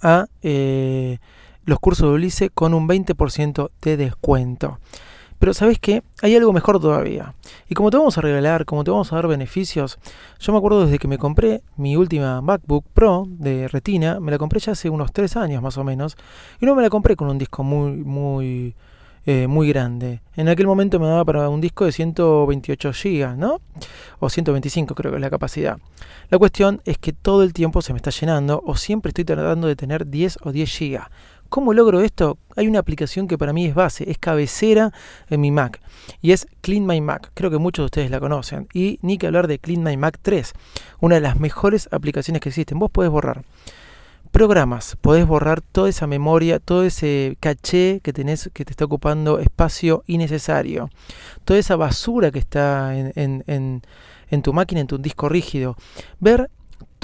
a 0.00 0.26
eh, 0.42 1.18
los 1.64 1.78
cursos 1.80 2.08
de 2.08 2.14
Ulises 2.14 2.50
con 2.52 2.74
un 2.74 2.88
20% 2.88 3.70
de 3.82 3.96
descuento. 3.96 4.78
Pero 5.38 5.52
sabes 5.52 5.78
qué? 5.78 6.02
Hay 6.22 6.34
algo 6.36 6.52
mejor 6.52 6.80
todavía. 6.80 7.34
Y 7.68 7.74
como 7.74 7.90
te 7.90 7.98
vamos 7.98 8.16
a 8.16 8.20
regalar, 8.20 8.64
como 8.64 8.82
te 8.84 8.90
vamos 8.90 9.12
a 9.12 9.16
dar 9.16 9.28
beneficios, 9.28 9.98
yo 10.40 10.52
me 10.52 10.58
acuerdo 10.58 10.84
desde 10.84 10.98
que 10.98 11.08
me 11.08 11.18
compré 11.18 11.62
mi 11.76 11.96
última 11.96 12.40
MacBook 12.40 12.86
Pro 12.94 13.24
de 13.28 13.68
Retina, 13.68 14.20
me 14.20 14.30
la 14.30 14.38
compré 14.38 14.60
ya 14.60 14.72
hace 14.72 14.88
unos 14.88 15.12
3 15.12 15.36
años 15.36 15.62
más 15.62 15.76
o 15.76 15.84
menos, 15.84 16.16
y 16.60 16.66
no 16.66 16.74
me 16.74 16.82
la 16.82 16.88
compré 16.88 17.14
con 17.16 17.28
un 17.28 17.36
disco 17.36 17.62
muy, 17.62 17.92
muy, 17.92 18.74
eh, 19.26 19.46
muy 19.46 19.68
grande. 19.68 20.22
En 20.36 20.48
aquel 20.48 20.66
momento 20.66 20.98
me 21.00 21.08
daba 21.08 21.24
para 21.24 21.48
un 21.48 21.60
disco 21.60 21.84
de 21.84 21.92
128 21.92 22.92
GB, 22.92 23.36
¿no? 23.36 23.60
O 24.20 24.30
125 24.30 24.94
creo 24.94 25.12
que 25.12 25.16
es 25.16 25.22
la 25.22 25.30
capacidad. 25.30 25.78
La 26.30 26.38
cuestión 26.38 26.80
es 26.84 26.96
que 26.96 27.12
todo 27.12 27.42
el 27.42 27.52
tiempo 27.52 27.82
se 27.82 27.92
me 27.92 27.98
está 27.98 28.10
llenando 28.10 28.62
o 28.64 28.76
siempre 28.76 29.10
estoy 29.10 29.24
tratando 29.24 29.66
de 29.66 29.76
tener 29.76 30.06
10 30.06 30.38
o 30.42 30.52
10 30.52 30.78
GB. 30.78 31.00
¿Cómo 31.48 31.72
logro 31.72 32.00
esto? 32.00 32.38
Hay 32.56 32.66
una 32.66 32.80
aplicación 32.80 33.28
que 33.28 33.38
para 33.38 33.52
mí 33.52 33.66
es 33.66 33.74
base, 33.74 34.10
es 34.10 34.18
cabecera 34.18 34.92
en 35.28 35.40
mi 35.40 35.50
Mac 35.50 35.80
y 36.20 36.32
es 36.32 36.46
Clean 36.60 36.86
My 36.86 37.00
Mac. 37.00 37.30
Creo 37.34 37.50
que 37.50 37.58
muchos 37.58 37.84
de 37.84 37.86
ustedes 37.86 38.10
la 38.10 38.20
conocen. 38.20 38.68
Y 38.74 38.98
ni 39.02 39.18
que 39.18 39.26
hablar 39.26 39.46
de 39.46 39.58
Clean 39.58 39.82
My 39.82 39.96
Mac 39.96 40.18
3, 40.20 40.52
una 41.00 41.16
de 41.16 41.20
las 41.20 41.38
mejores 41.38 41.88
aplicaciones 41.92 42.40
que 42.40 42.48
existen. 42.48 42.78
Vos 42.78 42.90
podés 42.90 43.10
borrar 43.10 43.44
programas, 44.34 44.96
podés 45.00 45.28
borrar 45.28 45.60
toda 45.60 45.88
esa 45.88 46.08
memoria, 46.08 46.58
todo 46.58 46.82
ese 46.82 47.36
caché 47.38 48.00
que 48.02 48.12
tenés 48.12 48.50
que 48.52 48.64
te 48.64 48.72
está 48.72 48.84
ocupando 48.84 49.38
espacio 49.38 50.02
innecesario, 50.08 50.90
toda 51.44 51.60
esa 51.60 51.76
basura 51.76 52.32
que 52.32 52.40
está 52.40 52.98
en, 52.98 53.44
en, 53.46 54.42
tu 54.42 54.52
máquina, 54.52 54.80
en 54.80 54.88
tu 54.88 54.98
disco 54.98 55.28
rígido. 55.28 55.76
Ver 56.18 56.50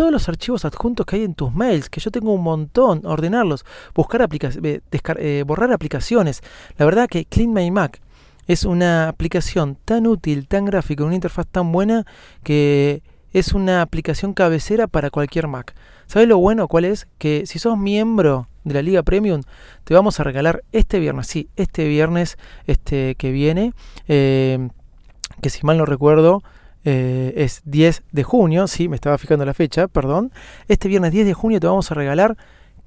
todos 0.01 0.13
los 0.13 0.31
archivos 0.31 0.65
adjuntos 0.65 1.05
que 1.05 1.17
hay 1.17 1.25
en 1.25 1.35
tus 1.35 1.53
mails, 1.53 1.91
que 1.91 2.01
yo 2.01 2.11
tengo 2.11 2.33
un 2.33 2.43
montón, 2.43 3.05
ordenarlos, 3.05 3.67
buscar 3.95 4.23
aplicaciones, 4.23 4.81
eh, 5.19 5.45
borrar 5.47 5.75
aplicaciones. 5.75 6.41
La 6.79 6.87
verdad 6.87 7.07
que 7.07 7.27
Clean 7.27 7.53
My 7.53 7.71
Mac 7.71 8.01
es 8.47 8.65
una 8.65 9.09
aplicación 9.09 9.77
tan 9.85 10.07
útil, 10.07 10.49
tan 10.49 10.65
gráfica, 10.65 11.05
una 11.05 11.17
interfaz 11.17 11.47
tan 11.49 11.71
buena 11.71 12.07
que 12.43 13.03
es 13.35 13.53
una 13.53 13.83
aplicación 13.83 14.33
cabecera 14.33 14.87
para 14.87 15.11
cualquier 15.11 15.49
Mac. 15.49 15.75
¿Sabes 16.07 16.29
lo 16.29 16.39
bueno 16.39 16.67
cuál 16.67 16.87
es? 16.87 17.07
Que 17.19 17.45
si 17.45 17.59
sos 17.59 17.77
miembro 17.77 18.49
de 18.65 18.73
la 18.73 18.81
Liga 18.81 19.03
Premium, 19.03 19.43
te 19.85 19.93
vamos 19.93 20.19
a 20.19 20.25
regalar 20.25 20.63
este 20.73 20.99
viernes, 20.99 21.27
sí, 21.27 21.51
este 21.57 21.87
viernes 21.87 22.39
este 22.67 23.17
que 23.17 23.33
viene, 23.33 23.75
eh, 24.09 24.67
que 25.43 25.51
si 25.51 25.67
mal 25.67 25.77
no 25.77 25.85
recuerdo, 25.85 26.43
eh, 26.85 27.33
es 27.37 27.63
10 27.65 28.03
de 28.13 28.23
junio, 28.23 28.67
sí, 28.67 28.89
me 28.89 28.97
estaba 28.97 29.19
fijando 29.19 29.45
la 29.45 29.55
fecha, 29.55 29.89
perdón. 29.89 30.33
Este 30.69 30.89
viernes 30.89 31.13
10 31.13 31.27
de 31.27 31.35
junio 31.35 31.61
te 31.61 31.67
vamos 31.67 31.91
a 31.91 31.95
regalar 31.95 32.37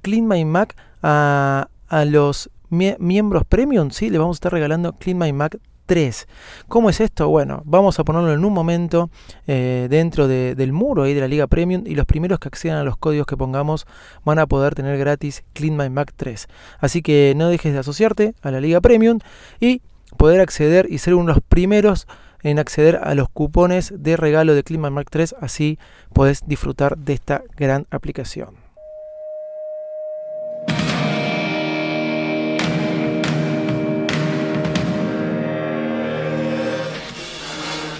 Clean 0.01 0.27
My 0.27 0.43
Mac 0.45 0.75
a, 1.01 1.69
a 1.87 2.05
los 2.05 2.49
mie 2.69 2.97
miembros 2.99 3.45
premium, 3.45 3.91
sí, 3.91 4.09
le 4.09 4.17
vamos 4.17 4.35
a 4.35 4.39
estar 4.39 4.51
regalando 4.51 4.93
Clean 4.93 5.17
My 5.17 5.31
Mac 5.31 5.59
3. 5.85 6.27
¿Cómo 6.67 6.89
es 6.89 6.99
esto? 7.01 7.29
Bueno, 7.29 7.61
vamos 7.65 7.99
a 7.99 8.03
ponerlo 8.03 8.33
en 8.33 8.45
un 8.45 8.53
momento 8.53 9.09
eh, 9.47 9.87
dentro 9.89 10.27
de, 10.27 10.55
del 10.55 10.71
muro 10.71 11.03
de 11.03 11.15
la 11.15 11.27
Liga 11.27 11.47
Premium 11.47 11.83
y 11.85 11.95
los 11.95 12.05
primeros 12.05 12.39
que 12.39 12.47
accedan 12.47 12.77
a 12.77 12.83
los 12.83 12.97
códigos 12.97 13.27
que 13.27 13.37
pongamos 13.37 13.85
van 14.23 14.39
a 14.39 14.47
poder 14.47 14.75
tener 14.75 14.97
gratis 14.97 15.43
Clean 15.53 15.75
My 15.75 15.89
Mac 15.89 16.13
3. 16.15 16.47
Así 16.79 17.01
que 17.01 17.33
no 17.35 17.49
dejes 17.49 17.73
de 17.73 17.79
asociarte 17.79 18.33
a 18.41 18.51
la 18.51 18.61
Liga 18.61 18.81
Premium 18.81 19.19
y 19.59 19.81
poder 20.17 20.41
acceder 20.41 20.87
y 20.89 20.99
ser 20.99 21.15
uno 21.15 21.27
de 21.27 21.33
los 21.35 21.43
primeros 21.43 22.07
en 22.43 22.59
acceder 22.59 22.99
a 23.03 23.15
los 23.15 23.29
cupones 23.29 23.93
de 23.97 24.17
regalo 24.17 24.53
de 24.53 24.77
Mac 24.77 25.07
3, 25.09 25.35
así 25.41 25.79
podés 26.13 26.41
disfrutar 26.45 26.97
de 26.97 27.13
esta 27.13 27.43
gran 27.57 27.87
aplicación. 27.89 28.63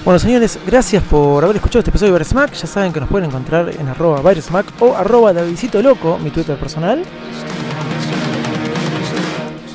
Bueno 0.06 0.20
señores, 0.20 0.60
gracias 0.68 1.02
por 1.02 1.46
haber 1.46 1.56
escuchado 1.56 1.80
este 1.80 1.90
episodio 1.90 2.12
de 2.12 2.20
Virusmac. 2.20 2.52
Ya 2.52 2.68
saben 2.68 2.92
que 2.92 3.00
nos 3.00 3.08
pueden 3.08 3.30
encontrar 3.30 3.70
en 3.70 3.88
arroba 3.88 4.22
Virusmac 4.22 4.66
o 4.82 4.98
arroba 4.98 5.32
Davidcito 5.32 5.82
Loco, 5.82 6.18
mi 6.18 6.30
Twitter 6.30 6.58
personal. 6.58 7.06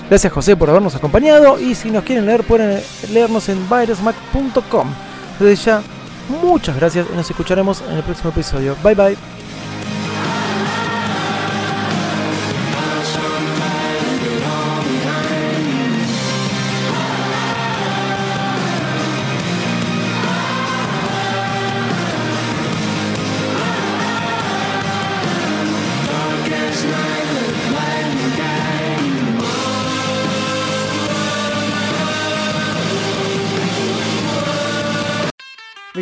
Gracias 0.08 0.32
José 0.32 0.56
por 0.56 0.70
habernos 0.70 0.94
acompañado 0.94 1.58
y 1.60 1.74
si 1.74 1.90
nos 1.90 2.02
quieren 2.02 2.24
leer 2.24 2.42
pueden 2.42 2.80
leernos 3.12 3.48
en 3.48 3.58
virusmac.com. 3.68 4.88
Desde 5.38 5.56
ya, 5.56 5.82
muchas 6.42 6.76
gracias 6.76 7.06
y 7.12 7.16
nos 7.16 7.28
escucharemos 7.28 7.82
en 7.88 7.96
el 7.96 8.02
próximo 8.02 8.30
episodio. 8.30 8.74
Bye 8.82 8.94
bye. 8.94 9.37